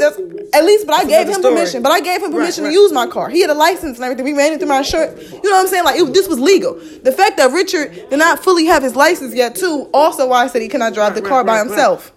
at 0.54 0.63
least, 0.63 0.88
but 0.88 0.95
I 0.95 1.04
gave 1.04 1.28
him 1.28 1.34
story. 1.42 1.56
permission. 1.56 1.84
But 1.84 1.92
I 1.92 2.00
gave 2.00 2.24
him 2.24 2.31
permission 2.31 2.63
right, 2.63 2.69
right. 2.69 2.75
to 2.75 2.81
use 2.81 2.94
my 2.94 3.06
car. 3.06 3.28
He 3.28 3.42
had 3.42 3.50
a 3.50 3.54
license 3.54 3.98
and 3.98 4.06
everything. 4.06 4.24
We 4.24 4.31
ran 4.31 4.54
it 4.54 4.60
through 4.60 4.69
my 4.69 4.84
shirt. 4.84 5.22
You 5.22 5.42
know 5.44 5.57
what 5.57 5.63
I'm 5.63 5.68
saying? 5.68 5.84
Like 5.84 6.00
it, 6.00 6.13
this 6.13 6.30
was 6.30 6.39
legal. 6.39 6.75
The 7.04 7.12
fact 7.12 7.36
that 7.36 7.51
Richard 7.51 7.92
did 8.10 8.19
not 8.19 8.42
fully 8.42 8.68
have 8.68 8.84
his 8.84 8.95
license 8.95 9.36
yet, 9.36 9.56
too, 9.56 9.90
also 9.94 10.30
why 10.30 10.45
I 10.45 10.48
said 10.48 10.62
he 10.62 10.69
cannot 10.69 10.94
drive 10.94 11.13
the 11.13 11.22
car 11.22 11.44
by 11.44 11.57
himself. 11.60 12.13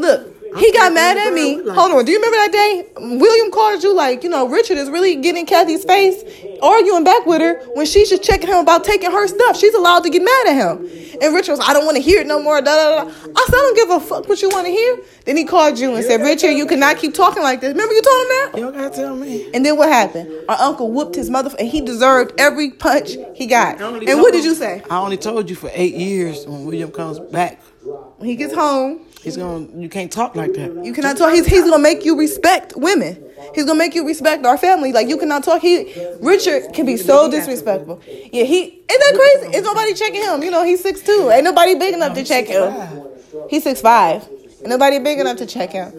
Look, 0.00 0.31
he 0.58 0.72
got 0.72 0.92
mad 0.92 1.16
at 1.16 1.32
me. 1.32 1.54
Hold 1.54 1.92
on. 1.92 2.04
Do 2.04 2.12
you 2.12 2.18
remember 2.18 2.36
that 2.36 2.52
day? 2.52 2.86
William 2.96 3.50
called 3.50 3.82
you 3.82 3.94
like, 3.94 4.22
you 4.22 4.28
know, 4.28 4.48
Richard 4.48 4.78
is 4.78 4.90
really 4.90 5.16
getting 5.16 5.46
Kathy's 5.46 5.84
face, 5.84 6.22
arguing 6.62 7.04
back 7.04 7.26
with 7.26 7.40
her 7.40 7.62
when 7.74 7.86
she's 7.86 8.10
just 8.10 8.22
checking 8.22 8.48
him 8.48 8.56
about 8.58 8.84
taking 8.84 9.10
her 9.10 9.26
stuff. 9.26 9.56
She's 9.56 9.74
allowed 9.74 10.04
to 10.04 10.10
get 10.10 10.22
mad 10.22 10.46
at 10.48 10.54
him. 10.54 10.88
And 11.22 11.34
Richard 11.34 11.52
was, 11.52 11.60
I 11.60 11.72
don't 11.72 11.84
want 11.84 11.96
to 11.96 12.02
hear 12.02 12.20
it 12.20 12.26
no 12.26 12.42
more. 12.42 12.60
Da, 12.60 12.74
da, 12.74 13.04
da. 13.04 13.10
I 13.10 13.12
said, 13.12 13.26
I 13.26 13.48
don't 13.50 13.76
give 13.76 13.90
a 13.90 14.00
fuck 14.00 14.28
what 14.28 14.42
you 14.42 14.48
want 14.48 14.66
to 14.66 14.72
hear. 14.72 14.98
Then 15.24 15.36
he 15.36 15.44
called 15.44 15.78
you 15.78 15.94
and 15.94 16.04
said, 16.04 16.20
Richard, 16.20 16.50
you 16.50 16.66
cannot 16.66 16.98
keep 16.98 17.14
talking 17.14 17.42
like 17.42 17.60
this. 17.60 17.72
Remember 17.72 17.94
you 17.94 18.02
told 18.02 18.22
him 18.22 18.28
that? 18.28 18.50
You 18.54 18.62
don't 18.64 18.74
gotta 18.74 18.94
tell 18.94 19.16
me. 19.16 19.50
And 19.54 19.64
then 19.64 19.76
what 19.76 19.88
happened? 19.88 20.32
Our 20.48 20.58
uncle 20.58 20.90
whooped 20.90 21.14
his 21.14 21.30
mother, 21.30 21.54
and 21.58 21.68
he 21.68 21.80
deserved 21.80 22.32
every 22.38 22.70
punch 22.70 23.16
he 23.34 23.46
got. 23.46 23.80
And 23.80 24.20
what 24.20 24.32
did 24.32 24.44
you 24.44 24.54
say? 24.54 24.82
I 24.90 24.98
only 24.98 25.16
told 25.16 25.48
you 25.48 25.56
for 25.56 25.70
eight 25.72 25.94
years 25.94 26.46
when 26.46 26.64
William 26.64 26.90
comes 26.90 27.18
back. 27.18 27.62
When 28.16 28.28
he 28.28 28.36
gets 28.36 28.54
home, 28.54 29.06
He's 29.22 29.36
gonna. 29.36 29.68
You 29.80 29.88
can't 29.88 30.10
talk 30.10 30.34
like 30.34 30.54
that. 30.54 30.84
You 30.84 30.92
cannot 30.92 31.16
talk. 31.16 31.32
He's 31.32 31.46
he's 31.46 31.62
gonna 31.62 31.78
make 31.78 32.04
you 32.04 32.18
respect 32.18 32.74
women. 32.76 33.22
He's 33.54 33.64
gonna 33.64 33.78
make 33.78 33.94
you 33.94 34.06
respect 34.06 34.44
our 34.44 34.58
family. 34.58 34.92
Like 34.92 35.08
you 35.08 35.16
cannot 35.16 35.44
talk. 35.44 35.62
He 35.62 35.94
Richard 36.20 36.72
can 36.74 36.86
be 36.86 36.96
so 36.96 37.30
disrespectful. 37.30 38.00
Yeah, 38.06 38.44
he 38.44 38.62
isn't 38.62 38.86
that 38.88 39.14
crazy? 39.14 39.56
Is 39.56 39.64
nobody 39.64 39.94
checking 39.94 40.22
him? 40.22 40.42
You 40.42 40.50
know, 40.50 40.64
he's 40.64 40.82
six 40.82 41.02
two. 41.02 41.30
Ain't 41.32 41.44
nobody 41.44 41.76
big 41.76 41.94
enough 41.94 42.14
to 42.14 42.24
check 42.24 42.46
him. 42.46 42.72
He's 43.48 43.62
six 43.62 43.80
five. 43.80 44.28
Ain't 44.60 44.68
nobody 44.68 44.98
big 44.98 45.20
enough 45.20 45.36
to 45.38 45.46
check 45.46 45.70
him. 45.70 45.92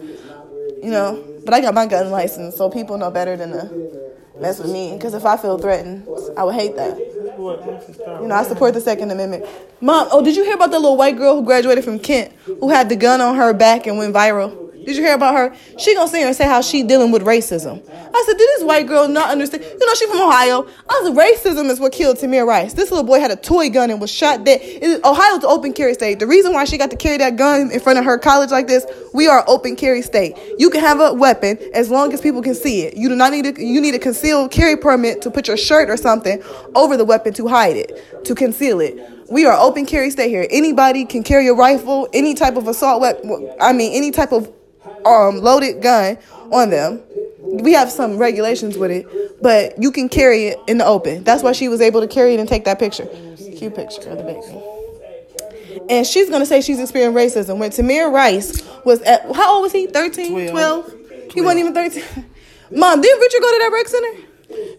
You 0.82 0.90
know, 0.90 1.24
but 1.44 1.54
I 1.54 1.60
got 1.60 1.72
my 1.72 1.86
gun 1.86 2.10
license, 2.10 2.56
so 2.56 2.68
people 2.68 2.98
know 2.98 3.10
better 3.10 3.36
than 3.36 3.52
to 3.52 4.13
mess 4.40 4.58
with 4.58 4.70
me. 4.70 4.92
Because 4.92 5.14
if 5.14 5.24
I 5.24 5.36
feel 5.36 5.58
threatened, 5.58 6.06
I 6.36 6.44
would 6.44 6.54
hate 6.54 6.76
that. 6.76 6.98
You 6.98 8.28
know, 8.28 8.34
I 8.34 8.44
support 8.44 8.74
the 8.74 8.80
Second 8.80 9.10
Amendment. 9.10 9.44
Mom, 9.80 10.08
oh, 10.10 10.22
did 10.22 10.36
you 10.36 10.44
hear 10.44 10.54
about 10.54 10.70
the 10.70 10.78
little 10.78 10.96
white 10.96 11.16
girl 11.16 11.36
who 11.36 11.44
graduated 11.44 11.84
from 11.84 11.98
Kent 11.98 12.32
who 12.44 12.68
had 12.70 12.88
the 12.88 12.96
gun 12.96 13.20
on 13.20 13.36
her 13.36 13.52
back 13.52 13.86
and 13.86 13.98
went 13.98 14.14
viral? 14.14 14.63
Did 14.84 14.96
you 14.96 15.02
hear 15.02 15.14
about 15.14 15.34
her? 15.34 15.56
She 15.78 15.94
gonna 15.94 16.08
sit 16.08 16.18
here 16.18 16.26
and 16.26 16.36
say 16.36 16.44
how 16.44 16.60
she 16.60 16.82
dealing 16.82 17.10
with 17.10 17.22
racism. 17.22 17.82
I 17.88 18.24
said, 18.26 18.38
did 18.38 18.48
this 18.56 18.64
white 18.64 18.86
girl 18.86 19.08
not 19.08 19.30
understand? 19.30 19.64
You 19.64 19.86
know, 19.86 19.94
she 19.94 20.06
from 20.06 20.20
Ohio. 20.20 20.66
I 20.88 21.02
said, 21.04 21.14
racism 21.16 21.70
is 21.70 21.80
what 21.80 21.92
killed 21.92 22.18
Tamir 22.18 22.46
Rice. 22.46 22.74
This 22.74 22.90
little 22.90 23.04
boy 23.04 23.20
had 23.20 23.30
a 23.30 23.36
toy 23.36 23.70
gun 23.70 23.90
and 23.90 24.00
was 24.00 24.10
shot 24.10 24.44
dead. 24.44 24.60
Ohio's 25.04 25.38
an 25.38 25.50
open 25.50 25.72
carry 25.72 25.94
state. 25.94 26.18
The 26.18 26.26
reason 26.26 26.52
why 26.52 26.64
she 26.64 26.78
got 26.78 26.90
to 26.90 26.96
carry 26.96 27.16
that 27.18 27.36
gun 27.36 27.70
in 27.70 27.80
front 27.80 27.98
of 27.98 28.04
her 28.04 28.18
college 28.18 28.50
like 28.50 28.66
this, 28.66 28.86
we 29.12 29.26
are 29.26 29.44
open 29.48 29.76
carry 29.76 30.02
state. 30.02 30.36
You 30.58 30.70
can 30.70 30.80
have 30.80 31.00
a 31.00 31.12
weapon 31.14 31.58
as 31.72 31.90
long 31.90 32.12
as 32.12 32.20
people 32.20 32.42
can 32.42 32.54
see 32.54 32.82
it. 32.82 32.96
You 32.96 33.08
do 33.08 33.16
not 33.16 33.32
need 33.32 33.56
to, 33.56 33.64
you 33.64 33.80
need 33.80 33.94
a 33.94 33.98
concealed 33.98 34.50
carry 34.50 34.76
permit 34.76 35.22
to 35.22 35.30
put 35.30 35.48
your 35.48 35.56
shirt 35.56 35.90
or 35.90 35.96
something 35.96 36.42
over 36.74 36.96
the 36.96 37.04
weapon 37.04 37.32
to 37.34 37.48
hide 37.48 37.76
it, 37.76 38.24
to 38.24 38.34
conceal 38.34 38.80
it. 38.80 38.98
We 39.30 39.46
are 39.46 39.58
open 39.58 39.86
carry 39.86 40.10
state 40.10 40.28
here. 40.28 40.46
Anybody 40.50 41.04
can 41.04 41.22
carry 41.22 41.48
a 41.48 41.54
rifle, 41.54 42.08
any 42.12 42.34
type 42.34 42.56
of 42.56 42.68
assault 42.68 43.00
weapon. 43.00 43.50
I 43.60 43.72
mean, 43.72 43.92
any 43.94 44.10
type 44.10 44.32
of 44.32 44.52
um, 45.04 45.38
loaded 45.38 45.82
gun 45.82 46.18
on 46.52 46.70
them. 46.70 47.00
We 47.38 47.72
have 47.72 47.90
some 47.90 48.16
regulations 48.16 48.76
with 48.76 48.90
it, 48.90 49.42
but 49.42 49.80
you 49.80 49.92
can 49.92 50.08
carry 50.08 50.46
it 50.46 50.58
in 50.66 50.78
the 50.78 50.86
open. 50.86 51.24
That's 51.24 51.42
why 51.42 51.52
she 51.52 51.68
was 51.68 51.80
able 51.80 52.00
to 52.00 52.08
carry 52.08 52.34
it 52.34 52.40
and 52.40 52.48
take 52.48 52.64
that 52.64 52.78
picture. 52.78 53.06
Cute 53.36 53.74
picture 53.74 54.08
of 54.08 54.18
the 54.18 54.24
baby. 54.24 54.74
And 55.90 56.06
she's 56.06 56.30
gonna 56.30 56.46
say 56.46 56.60
she's 56.60 56.80
experienced 56.80 57.36
racism. 57.36 57.58
When 57.58 57.70
Tamir 57.70 58.12
Rice 58.12 58.62
was 58.84 59.02
at 59.02 59.22
how 59.34 59.54
old 59.54 59.62
was 59.62 59.72
he? 59.72 59.86
13, 59.86 60.50
12? 60.50 60.50
12? 60.50 61.32
He 61.32 61.40
wasn't 61.42 61.60
even 61.60 61.74
13. 61.74 62.02
Mom, 62.70 63.00
didn't 63.00 63.20
Richard 63.20 63.40
go 63.40 63.52
to 63.52 63.58
that 63.58 63.70
rec 63.72 63.88
center? 63.88 64.28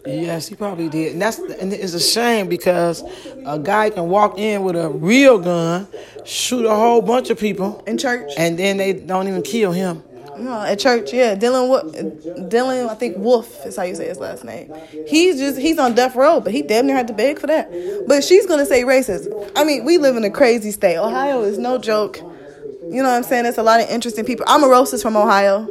Yes, 0.06 0.48
he 0.48 0.56
probably 0.56 0.90
did. 0.90 1.14
And 1.14 1.22
that's 1.22 1.40
and 1.40 1.74
it's 1.74 1.94
a 1.94 2.00
shame 2.00 2.48
because 2.48 3.04
a 3.46 3.60
guy 3.60 3.90
can 3.90 4.08
walk 4.08 4.38
in 4.38 4.64
with 4.64 4.76
a 4.76 4.90
real 4.90 5.38
gun, 5.40 5.88
shoot 6.24 6.66
a 6.66 6.76
whole 6.76 7.02
bunch 7.02 7.30
of 7.30 7.40
people 7.40 7.84
in 7.88 7.98
church, 7.98 8.32
and 8.38 8.58
then 8.58 8.78
they 8.78 8.94
don't 8.94 9.28
even 9.28 9.42
kill 9.42 9.72
him. 9.72 10.04
No, 10.38 10.62
at 10.62 10.80
church, 10.80 11.14
yeah. 11.14 11.36
Dylan, 11.36 12.50
Dylan, 12.50 12.90
I 12.90 12.96
think 12.96 13.18
Wolf 13.18 13.66
is 13.66 13.76
how 13.76 13.84
you 13.84 13.96
say 13.96 14.08
his 14.08 14.20
last 14.20 14.44
name. 14.44 14.74
He's 15.08 15.38
just 15.38 15.60
he's 15.60 15.78
on 15.78 15.96
death 15.96 16.16
row, 16.16 16.40
but 16.40 16.54
he 16.54 16.62
damn 16.62 16.88
near 16.88 16.96
had 16.96 17.08
to 17.08 17.14
beg 17.14 17.40
for 17.40 17.48
that. 17.48 17.72
But 18.08 18.24
she's 18.24 18.46
gonna 18.46 18.66
say 18.66 18.84
racist. 18.84 19.52
I 19.56 19.64
mean, 19.64 19.86
we 19.86 19.98
live 19.98 20.16
in 20.16 20.24
a 20.24 20.30
crazy 20.30 20.72
state. 20.72 20.98
Ohio 20.98 21.42
is 21.44 21.58
no 21.58 21.78
joke. 21.78 22.18
You 22.18 23.02
know 23.02 23.10
what 23.10 23.18
I'm 23.18 23.24
saying? 23.24 23.44
There's 23.44 23.58
a 23.58 23.64
lot 23.64 23.82
of 23.82 23.90
interesting 23.90 24.26
people. 24.26 24.46
I'm 24.48 24.64
a 24.64 24.68
Omarosa's 24.68 25.02
from 25.02 25.18
Ohio. 25.18 25.68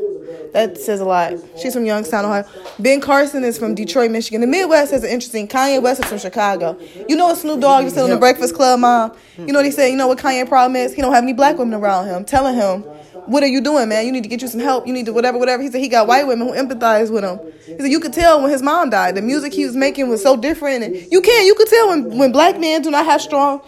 That 0.52 0.78
says 0.78 1.00
a 1.00 1.04
lot. 1.04 1.32
She's 1.60 1.74
from 1.74 1.84
Youngstown, 1.84 2.24
Ohio. 2.24 2.44
Ben 2.78 3.00
Carson 3.00 3.42
is 3.42 3.58
from 3.58 3.74
Detroit, 3.74 4.12
Michigan. 4.12 4.40
The 4.40 4.46
Midwest 4.46 4.92
has 4.92 5.02
an 5.02 5.10
interesting. 5.10 5.48
Kanye 5.48 5.82
West 5.82 6.00
is 6.00 6.08
from 6.08 6.18
Chicago. 6.18 6.78
You 7.08 7.16
know 7.16 7.26
what 7.26 7.38
Snoop 7.38 7.60
Dogg 7.60 7.86
is 7.86 7.92
still 7.92 8.06
the 8.06 8.18
Breakfast 8.18 8.54
Club, 8.54 8.78
mom. 8.78 9.16
You 9.36 9.46
know 9.46 9.58
what 9.58 9.64
he 9.64 9.72
said? 9.72 9.88
You 9.88 9.96
know 9.96 10.06
what 10.06 10.18
Kanye 10.18 10.48
problem 10.48 10.76
is? 10.76 10.94
He 10.94 11.02
don't 11.02 11.12
have 11.12 11.24
any 11.24 11.32
black 11.32 11.58
women 11.58 11.74
around 11.74 12.06
him, 12.06 12.24
telling 12.24 12.54
him 12.54 12.84
what 13.26 13.42
are 13.42 13.48
you 13.48 13.60
doing, 13.60 13.88
man? 13.88 14.06
You 14.06 14.12
need 14.12 14.22
to 14.22 14.28
get 14.28 14.42
you 14.42 14.48
some 14.48 14.60
help. 14.60 14.86
You 14.86 14.92
need 14.92 15.06
to 15.06 15.12
whatever, 15.12 15.38
whatever. 15.38 15.62
He 15.62 15.70
said 15.70 15.80
he 15.80 15.88
got 15.88 16.06
white 16.06 16.26
women 16.26 16.46
who 16.46 16.54
empathize 16.54 17.10
with 17.10 17.24
him. 17.24 17.38
He 17.66 17.78
said 17.78 17.90
you 17.90 18.00
could 18.00 18.12
tell 18.12 18.40
when 18.40 18.50
his 18.50 18.62
mom 18.62 18.90
died. 18.90 19.14
The 19.14 19.22
music 19.22 19.52
he 19.52 19.64
was 19.64 19.76
making 19.76 20.08
was 20.08 20.22
so 20.22 20.36
different, 20.36 20.84
and 20.84 21.12
you 21.12 21.20
can 21.20 21.46
you 21.46 21.54
could 21.54 21.68
tell 21.68 21.88
when 21.88 22.18
when 22.18 22.32
black 22.32 22.58
men 22.58 22.82
do 22.82 22.90
not 22.90 23.04
have 23.06 23.20
strong, 23.20 23.62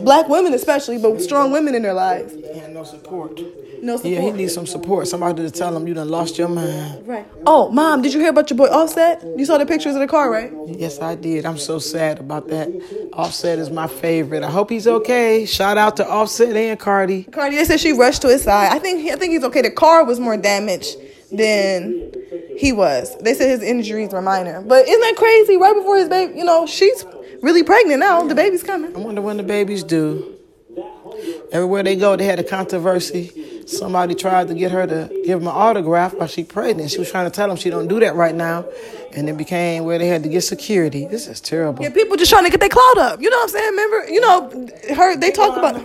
black 0.00 0.28
women 0.28 0.54
especially, 0.54 0.98
but 0.98 1.20
strong 1.20 1.52
women 1.52 1.74
in 1.74 1.82
their 1.82 1.94
lives. 1.94 2.34
He 2.34 2.58
had 2.58 2.72
no 2.72 2.84
support. 2.84 3.40
No 3.82 3.96
support. 3.96 4.12
Yeah, 4.12 4.20
he 4.20 4.30
needs 4.32 4.54
some 4.54 4.66
support. 4.66 5.06
Somebody 5.06 5.42
to 5.42 5.50
tell 5.50 5.76
him 5.76 5.86
you 5.86 5.94
done 5.94 6.08
lost 6.08 6.38
your 6.38 6.48
mind. 6.48 7.06
Right. 7.06 7.26
Oh, 7.46 7.70
mom, 7.70 8.02
did 8.02 8.14
you 8.14 8.20
hear 8.20 8.30
about 8.30 8.50
your 8.50 8.56
boy 8.56 8.66
Offset? 8.66 9.22
You 9.36 9.44
saw 9.44 9.58
the 9.58 9.66
pictures 9.66 9.94
of 9.94 10.00
the 10.00 10.06
car, 10.06 10.30
right? 10.30 10.52
Yes, 10.66 11.00
I 11.00 11.14
did. 11.14 11.44
I'm 11.44 11.58
so 11.58 11.78
sad 11.78 12.18
about 12.18 12.48
that. 12.48 12.68
Offset 13.12 13.58
is 13.58 13.70
my 13.70 13.86
favorite. 13.86 14.42
I 14.42 14.50
hope 14.50 14.70
he's 14.70 14.86
okay. 14.86 15.46
Shout 15.46 15.78
out 15.78 15.96
to 15.98 16.08
Offset 16.08 16.56
and 16.56 16.78
Cardi. 16.78 17.24
Cardi, 17.24 17.56
they 17.56 17.64
said 17.64 17.80
she 17.80 17.92
rushed 17.92 18.22
to 18.22 18.28
his 18.28 18.42
side. 18.42 18.72
I 18.72 18.78
think 18.78 19.10
I 19.10 19.16
think 19.16 19.32
he's 19.32 19.44
okay. 19.44 19.62
The 19.62 19.70
car 19.70 20.04
was 20.04 20.18
more 20.18 20.36
damaged 20.36 20.96
than 21.30 22.12
he 22.56 22.72
was. 22.72 23.16
They 23.18 23.34
said 23.34 23.50
his 23.50 23.62
injuries 23.62 24.12
were 24.12 24.22
minor. 24.22 24.62
But 24.62 24.88
isn't 24.88 25.00
that 25.00 25.16
crazy? 25.16 25.56
Right 25.56 25.74
before 25.74 25.96
his 25.98 26.08
baby, 26.08 26.38
you 26.38 26.44
know, 26.44 26.66
she's 26.66 27.04
really 27.46 27.62
pregnant 27.62 28.00
now. 28.00 28.22
The 28.26 28.34
baby's 28.34 28.62
coming. 28.62 28.94
I 28.94 28.98
wonder 28.98 29.22
when 29.22 29.36
the 29.38 29.42
babies 29.42 29.82
do. 29.82 30.34
Everywhere 31.52 31.82
they 31.84 31.96
go, 31.96 32.16
they 32.16 32.24
had 32.24 32.38
a 32.38 32.44
controversy. 32.44 33.62
Somebody 33.66 34.14
tried 34.14 34.48
to 34.48 34.54
get 34.54 34.70
her 34.72 34.86
to 34.86 35.22
give 35.24 35.40
him 35.40 35.46
an 35.46 35.54
autograph 35.54 36.14
while 36.14 36.28
she 36.28 36.44
pregnant. 36.44 36.90
She 36.90 36.98
was 36.98 37.10
trying 37.10 37.24
to 37.24 37.34
tell 37.34 37.50
him 37.50 37.56
she 37.56 37.70
don't 37.70 37.88
do 37.88 38.00
that 38.00 38.14
right 38.14 38.34
now, 38.34 38.66
and 39.12 39.28
it 39.28 39.36
became 39.36 39.84
where 39.84 39.98
they 39.98 40.08
had 40.08 40.22
to 40.24 40.28
get 40.28 40.42
security. 40.42 41.06
This 41.06 41.26
is 41.26 41.40
terrible. 41.40 41.82
Yeah, 41.82 41.90
people 41.90 42.16
just 42.16 42.30
trying 42.30 42.44
to 42.44 42.50
get 42.50 42.60
their 42.60 42.68
clout 42.68 42.98
up. 42.98 43.20
You 43.20 43.30
know 43.30 43.38
what 43.38 43.44
I'm 43.44 43.48
saying? 43.50 43.70
Remember, 43.70 44.10
you 44.10 44.20
know, 44.20 44.68
her 44.94 45.16
they 45.16 45.30
talk 45.30 45.56
about 45.56 45.76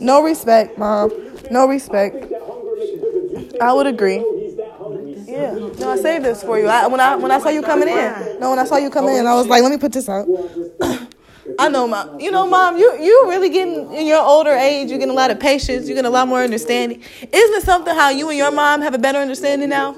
no 0.00 0.22
respect, 0.22 0.78
mom. 0.78 1.10
No 1.50 1.66
respect. 1.66 2.32
I 3.60 3.72
would 3.72 3.86
agree. 3.86 4.22
Yeah. 5.32 5.54
No, 5.78 5.90
I 5.90 5.96
saved 5.96 6.24
this 6.24 6.42
for 6.42 6.58
you. 6.58 6.66
I, 6.66 6.86
when 6.86 7.00
I 7.00 7.16
when 7.16 7.30
I 7.30 7.38
saw 7.38 7.48
you 7.48 7.62
coming 7.62 7.88
in. 7.88 8.40
No, 8.40 8.50
when 8.50 8.58
I 8.58 8.64
saw 8.64 8.76
you 8.76 8.90
coming 8.90 9.16
in, 9.16 9.26
I 9.26 9.34
was 9.34 9.46
like, 9.46 9.62
let 9.62 9.70
me 9.72 9.78
put 9.78 9.92
this 9.92 10.08
out. 10.08 10.28
I 11.58 11.68
know, 11.68 11.88
mom. 11.88 12.20
You 12.20 12.30
know, 12.30 12.46
mom. 12.46 12.76
You 12.76 12.98
you 13.00 13.24
really 13.28 13.48
getting 13.48 13.92
in 13.92 14.06
your 14.06 14.22
older 14.22 14.52
age. 14.52 14.90
You're 14.90 14.98
getting 14.98 15.12
a 15.12 15.16
lot 15.16 15.30
of 15.30 15.40
patience. 15.40 15.88
You're 15.88 15.96
getting 15.96 16.08
a 16.08 16.10
lot 16.12 16.28
more 16.28 16.42
understanding. 16.42 17.00
Isn't 17.20 17.56
it 17.56 17.62
something 17.62 17.94
how 17.94 18.10
you 18.10 18.28
and 18.28 18.38
your 18.38 18.50
mom 18.52 18.82
have 18.82 18.94
a 18.94 18.98
better 18.98 19.18
understanding 19.18 19.68
now? 19.70 19.96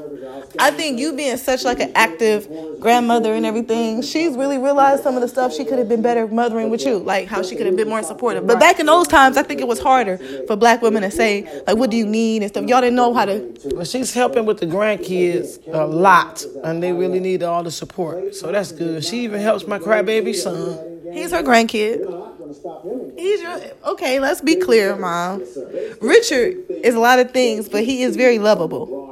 I 0.59 0.71
think 0.71 0.99
you 0.99 1.15
being 1.15 1.37
such 1.37 1.65
like 1.65 1.81
an 1.81 1.93
active 1.95 2.49
grandmother 2.81 3.35
and 3.35 3.45
everything, 3.45 4.03
she's 4.03 4.37
really 4.37 4.59
realized 4.59 5.03
some 5.03 5.15
of 5.15 5.21
the 5.21 5.29
stuff 5.29 5.53
she 5.55 5.65
could 5.65 5.79
have 5.79 5.89
been 5.89 6.03
better 6.03 6.27
mothering 6.27 6.71
with 6.71 6.85
you, 6.85 6.99
like 6.99 7.29
how 7.29 7.43
she 7.43 7.57
could 7.57 7.67
have 7.67 7.77
been 7.77 7.89
more 7.89 8.03
supportive. 8.03 8.47
But 8.47 8.61
back 8.61 8.79
in 8.81 8.87
those 8.87 9.09
times, 9.09 9.37
I 9.37 9.43
think 9.43 9.61
it 9.61 9.69
was 9.69 9.79
harder 9.79 10.19
for 10.47 10.57
black 10.57 10.83
women 10.83 11.03
to 11.03 11.11
say 11.11 11.43
like, 11.67 11.77
"What 11.77 11.91
do 11.91 11.97
you 11.97 12.07
need?" 12.07 12.43
and 12.43 12.51
stuff. 12.51 12.67
Y'all 12.67 12.81
didn't 12.81 12.97
know 12.97 13.15
how 13.15 13.25
to. 13.25 13.55
But 13.75 13.87
she's 13.87 14.13
helping 14.15 14.47
with 14.47 14.59
the 14.59 14.67
grandkids 14.67 15.61
a 15.73 15.87
lot, 15.87 16.45
and 16.63 16.83
they 16.83 16.93
really 16.93 17.21
need 17.21 17.43
all 17.43 17.63
the 17.63 17.71
support. 17.71 18.35
So 18.35 18.53
that's 18.53 18.73
good. 18.73 19.05
She 19.05 19.25
even 19.25 19.41
helps 19.41 19.67
my 19.67 19.79
crybaby 19.79 20.35
son. 20.35 20.95
He's 21.13 21.31
her 21.31 21.43
grandkid. 21.43 22.25
He's 23.17 23.41
your 23.41 23.61
okay. 23.87 24.21
Let's 24.21 24.41
be 24.41 24.57
clear, 24.57 24.97
mom. 24.97 25.45
Richard 26.01 26.57
is 26.71 26.95
a 26.95 27.01
lot 27.01 27.19
of 27.19 27.31
things, 27.31 27.69
but 27.69 27.85
he 27.85 28.03
is 28.03 28.17
very 28.17 28.39
lovable. 28.39 29.04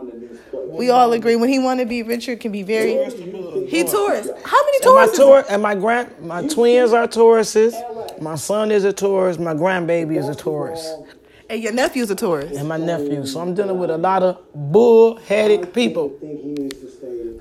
We 0.72 0.90
all 0.90 1.12
agree 1.12 1.36
when 1.36 1.48
he 1.48 1.58
want 1.58 1.80
to 1.80 1.86
be 1.86 2.02
Richard 2.02 2.40
can 2.40 2.52
be 2.52 2.62
very. 2.62 2.92
He 3.68 3.84
Taurus. 3.84 4.28
How 4.44 4.64
many 4.64 4.78
And 4.84 4.94
my 4.94 5.08
Taurus? 5.14 5.46
And 5.48 5.62
my 5.62 5.74
grand 5.74 6.20
my 6.20 6.46
twins 6.46 6.92
are 6.92 7.06
Tauruses. 7.06 7.74
My 8.20 8.36
son 8.36 8.70
is 8.70 8.84
a 8.84 8.92
Taurus. 8.92 9.38
My 9.38 9.54
grandbaby 9.54 10.16
is 10.16 10.28
a 10.28 10.34
Taurus. 10.34 10.94
And 11.48 11.62
your 11.62 11.72
nephew's 11.72 12.10
a 12.10 12.14
Taurus. 12.14 12.56
And 12.56 12.68
my 12.68 12.78
nephew. 12.78 13.26
So 13.26 13.40
I'm 13.40 13.54
dealing 13.54 13.78
with 13.78 13.90
a 13.90 13.98
lot 13.98 14.22
of 14.22 14.38
bull-headed 14.54 15.74
people. 15.74 16.18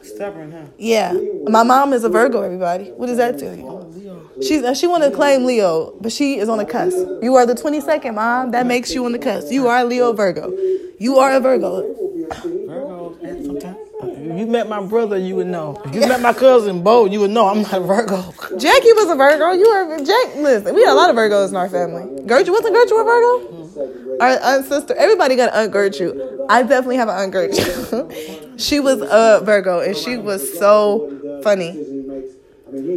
Stubborn, 0.04 0.52
huh? 0.52 0.66
Yeah, 0.78 1.14
my 1.46 1.64
mom 1.64 1.94
is 1.94 2.04
a 2.04 2.10
Virgo. 2.10 2.42
Everybody, 2.42 2.92
what 2.92 3.06
does 3.06 3.18
that 3.18 3.38
tell 3.38 3.56
you? 3.56 4.10
She's 4.42 4.78
she 4.78 4.88
want 4.88 5.04
to 5.04 5.12
claim 5.12 5.46
Leo, 5.46 5.94
but 6.02 6.12
she 6.12 6.40
is 6.40 6.50
on 6.50 6.58
the 6.58 6.66
cusp. 6.66 6.98
You 7.22 7.36
are 7.36 7.46
the 7.46 7.54
twenty 7.54 7.80
second, 7.80 8.16
mom. 8.16 8.52
That 8.52 8.66
makes 8.66 8.92
you 8.94 9.06
on 9.06 9.12
the 9.12 9.20
cusp. 9.20 9.52
You 9.52 9.68
are 9.68 9.80
a 9.80 9.84
Leo 9.84 10.12
Virgo. 10.12 10.52
You 10.98 11.20
are 11.20 11.34
a 11.34 11.40
Virgo. 11.40 11.84
Virgos, 12.32 13.22
and 13.24 13.46
sometimes 13.46 13.78
if 14.04 14.31
you 14.42 14.48
met 14.48 14.68
my 14.68 14.82
brother, 14.82 15.20
you 15.20 15.36
would 15.36 15.48
know. 15.48 15.80
If 15.86 15.94
you 15.94 16.02
met 16.02 16.20
my 16.20 16.34
cousin 16.34 16.82
Bo, 16.82 17.06
you 17.06 17.20
would 17.20 17.30
know 17.30 17.48
I'm 17.48 17.62
not 17.62 17.74
a 17.74 17.80
Virgo. 17.80 18.34
Jackie 18.58 18.94
was 18.94 19.10
a 19.10 19.16
Virgo. 19.16 19.52
You 19.52 19.70
were 19.70 19.98
Jack. 20.00 20.36
Listen, 20.38 20.74
we 20.74 20.82
had 20.82 20.94
a 20.94 20.96
lot 20.96 21.12
of 21.12 21.16
Virgos 21.16 21.50
in 21.50 21.56
our 21.56 21.70
family. 21.70 22.24
Gertrude 22.26 22.50
wasn't 22.50 22.74
Gertrude 22.74 23.02
a 23.02 23.04
Virgo? 23.04 24.18
Our 24.20 24.40
aunt 24.42 24.66
sister. 24.66 24.96
Everybody 24.96 25.36
got 25.36 25.54
an 25.54 25.64
aunt 25.64 25.72
Gertrude. 25.72 26.40
I 26.50 26.64
definitely 26.64 26.96
have 26.98 27.08
an 27.08 27.18
aunt 27.18 27.32
Gertrude. 27.32 28.60
she 28.60 28.80
was 28.80 29.02
a 29.02 29.42
Virgo, 29.46 29.80
and 29.80 29.96
she 29.96 30.18
was 30.18 30.58
so 30.58 31.40
funny. 31.44 32.00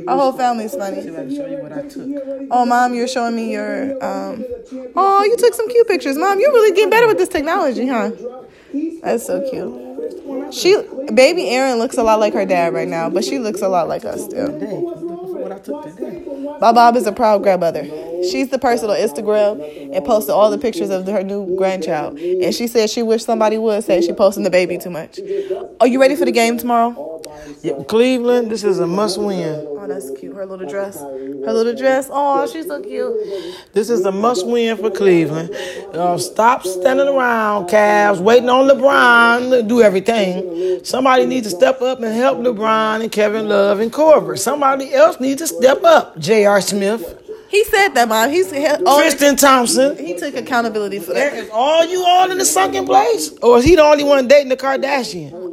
Our 0.08 0.16
whole 0.16 0.32
family's 0.32 0.74
funny. 0.74 1.00
I 1.00 1.04
can 1.04 1.34
show 1.34 1.46
you 1.46 1.58
what 1.58 1.72
I 1.72 1.82
took. 1.82 2.48
Oh, 2.50 2.64
mom, 2.64 2.94
you're 2.94 3.08
showing 3.08 3.36
me 3.36 3.52
your. 3.52 4.02
Um, 4.02 4.46
oh, 4.96 5.24
you 5.24 5.36
took 5.36 5.52
some 5.52 5.68
cute 5.68 5.88
pictures, 5.88 6.16
mom. 6.16 6.40
You're 6.40 6.52
really 6.52 6.74
getting 6.74 6.90
better 6.90 7.06
with 7.06 7.18
this 7.18 7.28
technology, 7.28 7.86
huh? 7.86 8.12
That's 9.02 9.26
so 9.26 9.46
cute. 9.50 9.83
She, 10.52 10.76
baby 11.12 11.48
Erin, 11.48 11.78
looks 11.78 11.96
a 11.96 12.02
lot 12.02 12.20
like 12.20 12.34
her 12.34 12.46
dad 12.46 12.72
right 12.72 12.88
now, 12.88 13.10
but 13.10 13.24
she 13.24 13.38
looks 13.38 13.60
a 13.60 13.68
lot 13.68 13.88
like 13.88 14.04
us 14.04 14.24
still. 14.24 14.52
My 16.60 16.72
Bob 16.72 16.96
is 16.96 17.06
a 17.06 17.12
proud 17.12 17.42
grandmother. 17.42 17.84
She's 18.30 18.48
the 18.48 18.58
person 18.58 18.90
on 18.90 18.96
Instagram 18.96 19.94
and 19.94 20.04
posted 20.04 20.30
all 20.30 20.50
the 20.50 20.58
pictures 20.58 20.90
of 20.90 21.06
her 21.06 21.22
new 21.22 21.56
grandchild. 21.56 22.18
And 22.18 22.54
she 22.54 22.66
said 22.66 22.90
she 22.90 23.02
wished 23.02 23.26
somebody 23.26 23.58
would 23.58 23.84
say 23.84 24.00
she 24.00 24.12
posting 24.12 24.44
the 24.44 24.50
baby 24.50 24.78
too 24.78 24.90
much. 24.90 25.18
Are 25.80 25.86
you 25.86 26.00
ready 26.00 26.16
for 26.16 26.24
the 26.24 26.32
game 26.32 26.58
tomorrow? 26.58 27.22
Yeah, 27.62 27.82
Cleveland, 27.88 28.50
this 28.50 28.64
is 28.64 28.78
a 28.78 28.86
must 28.86 29.18
win. 29.20 29.73
Oh, 29.84 29.86
that's 29.86 30.10
cute. 30.18 30.34
Her 30.34 30.46
little 30.46 30.66
dress. 30.66 30.98
Her 30.98 31.52
little 31.52 31.74
dress. 31.74 32.08
Oh, 32.10 32.46
she's 32.46 32.66
so 32.66 32.80
cute. 32.80 33.14
This 33.74 33.90
is 33.90 34.02
a 34.06 34.12
must 34.12 34.46
win 34.46 34.78
for 34.78 34.90
Cleveland. 34.90 35.50
Uh, 35.94 36.16
stop 36.16 36.64
standing 36.64 37.06
around, 37.06 37.68
Cavs, 37.68 38.18
waiting 38.18 38.48
on 38.48 38.66
LeBron 38.66 39.50
to 39.50 39.62
do 39.62 39.82
everything. 39.82 40.82
Somebody 40.84 41.26
needs 41.26 41.50
to 41.50 41.54
step 41.54 41.82
up 41.82 42.00
and 42.00 42.14
help 42.14 42.38
LeBron 42.38 43.02
and 43.02 43.12
Kevin 43.12 43.46
Love 43.46 43.80
and 43.80 43.92
Korver. 43.92 44.38
Somebody 44.38 44.94
else 44.94 45.20
needs 45.20 45.42
to 45.42 45.46
step 45.46 45.84
up. 45.84 46.18
J.R. 46.18 46.62
Smith, 46.62 47.20
He 47.50 47.62
said 47.64 47.88
that, 47.90 48.08
mom. 48.08 48.30
He 48.30 48.42
said, 48.42 48.80
oh, 48.86 49.00
Tristan 49.02 49.36
Thompson. 49.36 49.98
he 49.98 50.18
took 50.18 50.34
accountability 50.34 50.98
for 50.98 51.12
that. 51.12 51.34
Is 51.34 51.50
all 51.52 51.84
you 51.84 52.02
all 52.02 52.30
in 52.30 52.38
the 52.38 52.44
sunken 52.46 52.86
place? 52.86 53.32
Or 53.42 53.58
is 53.58 53.64
he 53.66 53.76
the 53.76 53.82
only 53.82 54.04
one 54.04 54.28
dating 54.28 54.48
the 54.48 54.56
Kardashian? 54.56 55.43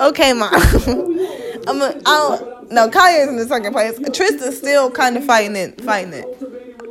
Okay, 0.00 0.32
mom. 0.32 0.52
I'm 1.66 1.80
a, 1.80 1.94
I 2.04 2.38
don't, 2.38 2.72
no, 2.72 2.88
Kanye's 2.88 3.28
in 3.28 3.36
the 3.36 3.46
second 3.46 3.72
place. 3.72 3.98
Tristan's 4.12 4.58
still 4.58 4.90
kind 4.90 5.16
of 5.16 5.24
fighting 5.24 5.56
it, 5.56 5.80
fighting 5.80 6.12
it. 6.12 6.26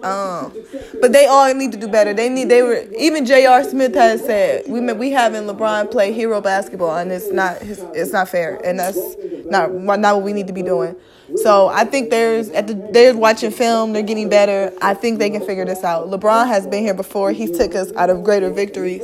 Um, 0.04 0.54
but 1.00 1.14
they 1.14 1.26
all 1.26 1.54
need 1.54 1.72
to 1.72 1.78
do 1.78 1.88
better. 1.88 2.14
They 2.14 2.30
need. 2.30 2.50
They 2.50 2.62
were 2.62 2.86
even 2.98 3.26
J.R. 3.26 3.64
Smith 3.64 3.96
has 3.96 4.22
said 4.22 4.66
we 4.68 4.82
we 4.94 5.12
having 5.12 5.44
LeBron 5.44 5.92
play 5.92 6.12
hero 6.12 6.42
basketball, 6.42 6.98
and 6.98 7.12
it's 7.12 7.32
not 7.32 7.58
it's 7.62 8.12
not 8.12 8.30
fair, 8.30 8.60
and 8.66 8.80
that's 8.80 9.00
not 9.46 9.74
not 9.74 10.16
what 10.16 10.24
we 10.24 10.34
need 10.34 10.48
to 10.48 10.54
be 10.54 10.64
doing. 10.64 10.96
So 11.38 11.68
I 11.68 11.86
think 11.86 12.10
there's 12.10 12.50
at 12.50 12.68
the 12.68 12.74
they're 12.74 13.16
watching 13.16 13.52
film. 13.52 13.94
They're 13.94 14.04
getting 14.04 14.30
better. 14.30 14.74
I 14.82 14.94
think 14.94 15.20
they 15.20 15.30
can 15.30 15.46
figure 15.46 15.66
this 15.66 15.84
out. 15.84 16.08
LeBron 16.08 16.48
has 16.48 16.68
been 16.68 16.84
here 16.84 16.94
before. 16.94 17.32
He 17.32 17.48
took 17.48 17.76
us 17.76 17.92
out 17.94 18.10
of 18.10 18.24
greater 18.24 18.50
victories. 18.50 19.04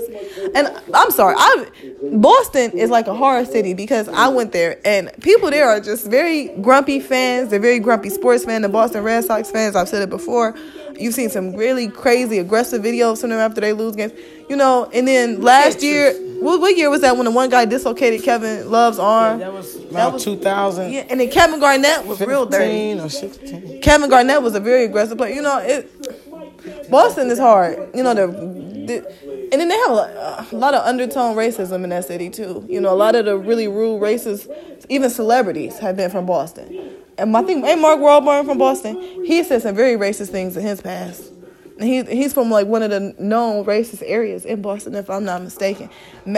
And 0.54 0.68
I'm 0.94 1.12
sorry, 1.12 1.36
I 1.38 1.66
Boston 2.14 2.72
is 2.72 2.90
like 2.90 3.08
a 3.08 3.16
horror 3.16 3.46
city 3.46 3.74
because 3.74 4.10
I 4.10 4.28
went 4.28 4.52
there 4.52 4.80
and 4.86 5.12
people 5.22 5.50
there 5.50 5.68
are 5.68 5.80
just 5.80 6.08
very 6.08 6.50
grumpy 6.62 7.00
fans. 7.00 7.50
They're 7.50 7.60
very 7.60 7.80
grumpy 7.80 8.10
sports 8.10 8.46
fans. 8.46 8.64
The 8.64 8.70
Boston 8.70 9.04
Red 9.04 9.24
Sox 9.24 9.50
fans. 9.50 9.76
I've 9.76 9.90
said 9.90 10.02
it 10.02 10.10
before. 10.10 10.56
You've 11.00 11.14
seen 11.14 11.30
some 11.30 11.56
really 11.56 11.88
crazy, 11.88 12.40
aggressive 12.40 12.82
videos 12.82 13.22
from 13.22 13.30
them 13.30 13.40
after 13.40 13.62
they 13.62 13.74
lose 13.74 13.96
games. 13.96 14.14
You 14.50 14.56
know, 14.56 14.90
and 14.94 15.08
then 15.08 15.42
last 15.42 15.82
year, 15.82 16.14
what, 16.42 16.60
what 16.60 16.76
year 16.76 16.90
was 16.90 17.02
that 17.02 17.16
when 17.16 17.26
the 17.26 17.32
one 17.32 17.50
guy 17.50 17.66
dislocated 17.66 18.24
Kevin 18.24 18.70
Love's 18.70 19.00
arm? 19.00 19.40
That 19.40 19.54
was 19.54 19.76
about 19.76 20.14
was- 20.14 20.24
2015 20.24 20.94
Yeah, 20.94 21.12
and 21.12 21.20
then 21.20 21.30
Kevin 21.30 21.60
Garnett 21.60 22.06
was 22.06 22.20
real 22.22 22.46
dirty. 22.46 23.00
or 23.00 23.10
16. 23.10 23.82
Kevin 23.82 24.10
Garnett 24.10 24.42
was 24.42 24.56
a 24.56 24.60
very 24.60 24.86
aggressive 24.86 25.18
player. 25.18 25.34
You 25.34 25.42
know, 25.42 25.60
it 25.60 26.90
Boston 26.90 27.30
is 27.30 27.40
hard. 27.40 27.90
You 27.96 28.04
know, 28.04 28.14
the, 28.14 28.28
the 28.28 29.50
and 29.52 29.60
then 29.62 29.68
they 29.68 29.78
have 29.78 29.90
a 29.92 29.94
lot, 29.94 30.10
a 30.52 30.56
lot 30.56 30.74
of 30.74 30.86
undertone 30.86 31.36
racism 31.36 31.84
in 31.84 31.90
that 31.90 32.06
city 32.06 32.30
too. 32.30 32.66
You 32.68 32.82
know, 32.82 32.94
a 32.94 32.96
lot 32.96 33.16
of 33.16 33.26
the 33.26 33.38
really 33.38 33.68
rude 33.68 34.02
racist, 34.02 34.50
even 34.90 35.10
celebrities 35.10 35.78
have 35.80 35.96
been 35.96 36.10
from 36.10 36.26
Boston. 36.26 36.96
And 37.20 37.36
I 37.36 37.42
think, 37.44 37.66
ain't 37.66 37.82
Mark 37.82 38.00
Wahlberg 38.00 38.46
from 38.46 38.58
Boston? 38.58 38.96
He 39.26 39.44
said 39.44 39.62
some 39.62 39.76
very 39.76 39.96
racist 39.96 40.30
things 40.30 40.58
in 40.58 40.64
his 40.64 40.82
past. 40.82 41.32
And 41.80 41.88
he 41.88 42.04
he's 42.04 42.34
from 42.34 42.52
like 42.52 42.68
one 42.68 42.84
of 42.84 42.90
the 42.90 43.16
known 43.20 43.64
racist 43.66 44.04
areas 44.06 44.44
in 44.46 44.62
Boston, 44.62 44.96
if 44.96 45.10
I'm 45.10 45.24
not 45.24 45.42
mistaken. 45.42 45.90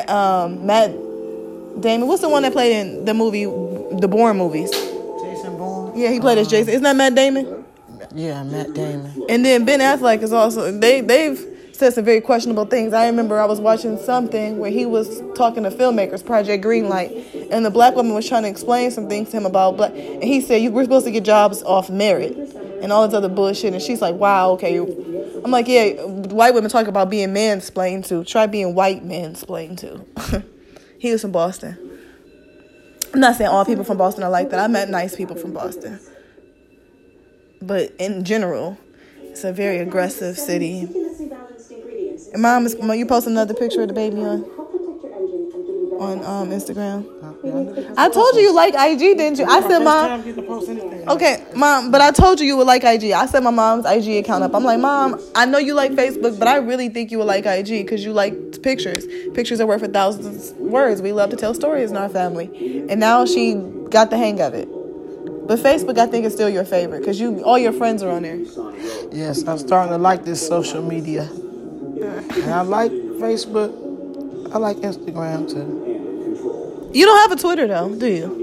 Um, 0.08 0.66
Matt 0.68 0.92
Damon, 1.82 2.08
what's 2.08 2.22
the 2.22 2.30
one 2.30 2.44
that 2.44 2.54
played 2.54 2.76
in 2.76 3.06
the 3.06 3.14
movie, 3.14 3.46
the 3.46 4.08
Bourne 4.08 4.38
movies? 4.38 4.70
Jason 4.70 5.58
Bourne? 5.58 5.98
Yeah, 5.98 6.10
he 6.12 6.20
played 6.20 6.38
as 6.38 6.48
Jason. 6.48 6.70
Isn't 6.70 6.84
that 6.84 6.96
Matt 6.96 7.16
Damon? 7.16 7.66
Yeah, 8.14 8.44
Matt 8.44 8.74
Damon. 8.74 9.26
And 9.30 9.44
then 9.44 9.66
Ben 9.66 9.80
Affleck 9.80 10.22
is 10.22 10.32
also 10.32 10.72
they 10.72 11.02
they've 11.02 11.51
said 11.82 11.96
some 11.96 12.06
very 12.06 12.22
questionable 12.22 12.66
things. 12.66 12.94
I 12.94 13.08
remember 13.08 13.40
I 13.40 13.46
was 13.46 13.60
watching 13.60 13.98
something 13.98 14.60
where 14.60 14.70
he 14.70 14.86
was 14.86 15.20
talking 15.34 15.64
to 15.64 15.72
filmmakers, 15.72 16.24
Project 16.24 16.64
Greenlight, 16.64 17.50
and 17.50 17.66
the 17.66 17.72
black 17.72 17.96
woman 17.96 18.14
was 18.14 18.30
trying 18.30 18.44
to 18.44 18.50
explain 18.50 18.92
some 18.92 19.10
things 19.10 19.32
to 19.32 19.38
him 19.38 19.48
about 19.48 19.78
black, 19.78 19.92
and 19.96 20.24
he 20.24 20.42
said, 20.42 20.72
"We're 20.72 20.84
supposed 20.84 21.08
to 21.08 21.12
get 21.12 21.24
jobs 21.24 21.64
off 21.64 21.90
merit." 21.90 22.38
And 22.84 22.92
all 22.92 23.08
this 23.08 23.16
other 23.16 23.30
bullshit, 23.30 23.74
and 23.74 23.82
she's 23.82 24.00
like, 24.00 24.14
"Wow, 24.14 24.52
okay." 24.52 24.78
I'm 24.78 25.50
like, 25.50 25.68
"Yeah, 25.68 26.04
white 26.04 26.54
women 26.54 26.70
talk 26.70 26.86
about 26.86 27.10
being 27.10 27.30
mansplained 27.30 28.06
to. 28.10 28.24
Try 28.26 28.46
being 28.46 28.76
white 28.76 29.04
mansplained 29.04 29.80
to." 29.80 30.44
he 31.00 31.12
was 31.12 31.22
from 31.22 31.32
Boston. 31.32 31.80
I'm 33.12 33.20
not 33.20 33.38
saying 33.38 33.50
all 33.50 33.66
people 33.66 33.84
from 33.84 33.98
Boston 33.98 34.24
are 34.24 34.30
like 34.30 34.52
that. 34.52 34.60
I 34.60 34.68
met 34.68 34.88
nice 34.88 35.16
people 35.16 35.36
from 35.36 35.52
Boston, 35.52 36.00
but 37.60 37.92
in 37.98 38.24
general, 38.24 38.78
it's 39.24 39.44
a 39.44 39.52
very 39.52 39.80
aggressive 39.80 40.38
city. 40.38 40.88
And 42.34 42.42
mom 42.42 42.66
is 42.66 42.76
you 42.76 43.06
post 43.06 43.28
another 43.28 43.54
picture 43.54 43.82
of 43.82 43.90
the 43.90 43.94
baby 43.94 44.22
on 44.22 44.44
on 46.02 46.26
um, 46.26 46.50
Instagram. 46.50 47.06
I 47.98 48.10
told 48.10 48.36
you 48.36 48.42
you 48.42 48.54
like 48.56 48.74
IG, 48.74 49.18
didn't 49.18 49.40
you? 49.40 49.46
I 49.46 49.62
said, 49.62 49.80
mom. 49.80 50.22
Okay, 51.10 51.44
mom, 51.56 51.92
but 51.92 52.02
I 52.02 52.12
told 52.12 52.40
you 52.40 52.46
you 52.46 52.58
would 52.58 52.68
like 52.68 52.84
IG. 52.84 53.12
I 53.12 53.26
set 53.28 53.44
my 53.44 53.52
mom's 53.52 53.86
IG 53.86 54.24
account 54.24 54.44
up. 54.44 54.56
I'm 54.56 54.64
like, 54.64 54.80
mom, 54.80 55.20
I 55.36 55.46
know 55.46 55.58
you 55.58 55.74
like 55.74 55.92
Facebook, 55.92 56.40
but 56.40 56.48
I 56.48 56.58
really 56.58 56.90
think 56.90 57.12
you 57.12 57.18
would 57.20 57.28
like 57.28 57.46
IG 57.46 57.86
because 57.86 58.04
you 58.04 58.14
like 58.14 58.62
pictures. 58.64 59.06
Pictures 59.34 59.60
are 59.60 59.68
worth 59.68 59.84
a 59.84 59.88
thousand 59.88 60.58
words. 60.60 61.02
We 61.02 61.12
love 61.12 61.30
to 61.32 61.36
tell 61.36 61.54
stories 61.54 61.92
in 61.92 61.98
our 61.98 62.10
family, 62.10 62.86
and 62.90 63.00
now 63.00 63.26
she 63.26 63.56
got 63.90 64.10
the 64.10 64.18
hang 64.18 64.42
of 64.42 64.54
it. 64.54 64.68
But 65.48 65.60
Facebook, 65.60 65.98
I 65.98 66.08
think, 66.08 66.26
is 66.26 66.34
still 66.34 66.50
your 66.50 66.66
favorite 66.66 67.00
because 67.00 67.20
you 67.20 67.44
all 67.44 67.60
your 67.60 67.74
friends 67.74 68.02
are 68.02 68.12
on 68.12 68.24
there. 68.24 68.40
Yes, 69.12 69.48
I'm 69.48 69.58
starting 69.58 69.92
to 69.92 69.98
like 69.98 70.26
this 70.26 70.46
social 70.46 70.82
media. 70.82 71.30
And 72.18 72.52
I 72.52 72.62
like 72.62 72.92
Facebook. 72.92 73.72
I 74.54 74.58
like 74.58 74.78
Instagram 74.78 75.50
too. 75.50 76.90
You 76.94 77.06
don't 77.06 77.18
have 77.30 77.32
a 77.32 77.42
Twitter 77.42 77.68
though, 77.68 77.94
do 77.96 78.08
you? 78.08 78.42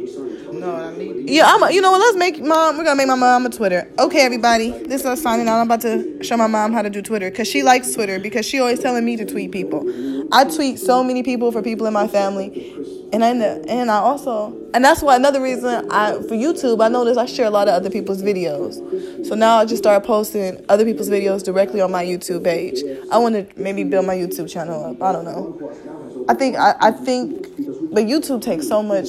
No, 0.52 0.74
I 0.74 0.96
need. 0.96 1.28
Yeah, 1.28 1.44
I'm. 1.46 1.62
A, 1.62 1.70
you 1.70 1.80
know 1.80 1.90
what? 1.90 2.00
Let's 2.00 2.16
make 2.16 2.40
mom. 2.40 2.78
We're 2.78 2.84
gonna 2.84 2.96
make 2.96 3.06
my 3.06 3.14
mom 3.14 3.46
a 3.46 3.50
Twitter. 3.50 3.90
Okay, 3.98 4.20
everybody. 4.20 4.70
This 4.70 5.02
is 5.02 5.06
us 5.06 5.22
signing 5.22 5.46
out. 5.48 5.60
I'm 5.60 5.66
about 5.66 5.82
to 5.82 6.22
show 6.24 6.36
my 6.36 6.46
mom 6.46 6.72
how 6.72 6.82
to 6.82 6.90
do 6.90 7.02
Twitter 7.02 7.30
because 7.30 7.46
she 7.46 7.62
likes 7.62 7.92
Twitter 7.94 8.18
because 8.18 8.46
she 8.46 8.58
always 8.58 8.80
telling 8.80 9.04
me 9.04 9.16
to 9.16 9.24
tweet 9.24 9.52
people. 9.52 9.84
I 10.32 10.44
tweet 10.44 10.78
so 10.78 11.04
many 11.04 11.22
people 11.22 11.52
for 11.52 11.62
people 11.62 11.86
in 11.86 11.92
my 11.92 12.08
family, 12.08 12.74
and 13.12 13.24
I 13.24 13.30
and 13.30 13.90
I 13.90 13.98
also 13.98 14.54
and 14.74 14.84
that's 14.84 15.02
why 15.02 15.16
another 15.16 15.40
reason 15.40 15.90
I 15.90 16.12
for 16.12 16.34
YouTube 16.34 16.84
I 16.84 16.88
notice 16.88 17.16
I 17.16 17.26
share 17.26 17.46
a 17.46 17.50
lot 17.50 17.68
of 17.68 17.74
other 17.74 17.90
people's 17.90 18.22
videos. 18.22 19.26
So 19.26 19.34
now 19.34 19.56
I 19.56 19.64
just 19.64 19.82
start 19.82 20.04
posting 20.04 20.64
other 20.68 20.84
people's 20.84 21.08
videos 21.08 21.42
directly 21.42 21.80
on 21.80 21.90
my 21.90 22.04
YouTube 22.04 22.44
page. 22.44 22.82
I 23.10 23.18
want 23.18 23.34
to 23.34 23.60
maybe 23.60 23.84
build 23.84 24.06
my 24.06 24.14
YouTube 24.14 24.50
channel 24.50 24.84
up. 24.84 25.02
I 25.02 25.12
don't 25.12 25.24
know. 25.24 26.26
I 26.28 26.34
think 26.34 26.56
I, 26.56 26.74
I 26.80 26.90
think 26.90 27.46
but 27.92 28.04
YouTube 28.04 28.42
takes 28.42 28.68
so 28.68 28.82
much 28.82 29.08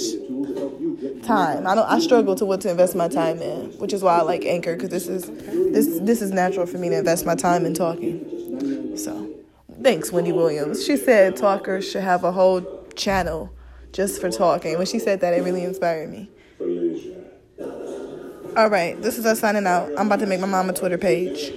time. 1.23 1.67
I 1.67 1.75
don't 1.75 1.89
I 1.89 1.99
struggle 1.99 2.35
to 2.35 2.45
what 2.45 2.61
to 2.61 2.69
invest 2.69 2.95
my 2.95 3.07
time 3.07 3.41
in, 3.41 3.71
which 3.79 3.93
is 3.93 4.01
why 4.01 4.19
I 4.19 4.21
like 4.21 4.45
Anchor 4.45 4.77
cuz 4.77 4.89
this 4.89 5.07
is 5.07 5.25
this 5.73 5.99
this 5.99 6.21
is 6.21 6.31
natural 6.31 6.65
for 6.65 6.77
me 6.77 6.89
to 6.89 6.97
invest 6.97 7.25
my 7.25 7.35
time 7.35 7.65
in 7.65 7.73
talking. 7.73 8.95
So, 8.95 9.29
thanks 9.81 10.11
Wendy 10.11 10.31
Williams. 10.31 10.85
She 10.85 10.95
said 10.95 11.35
talkers 11.35 11.89
should 11.89 12.03
have 12.03 12.23
a 12.23 12.31
whole 12.31 12.61
channel 12.95 13.49
just 13.91 14.21
for 14.21 14.29
talking. 14.29 14.77
When 14.77 14.85
she 14.85 14.99
said 14.99 15.21
that, 15.21 15.33
it 15.33 15.43
really 15.43 15.63
inspired 15.63 16.09
me. 16.09 16.29
All 18.57 18.69
right, 18.69 18.99
this 19.01 19.17
is 19.17 19.25
us 19.25 19.39
signing 19.39 19.67
out. 19.67 19.89
I'm 19.97 20.07
about 20.07 20.19
to 20.19 20.25
make 20.25 20.39
my 20.39 20.47
mom 20.47 20.69
a 20.69 20.73
Twitter 20.73 20.97
page. 20.97 21.51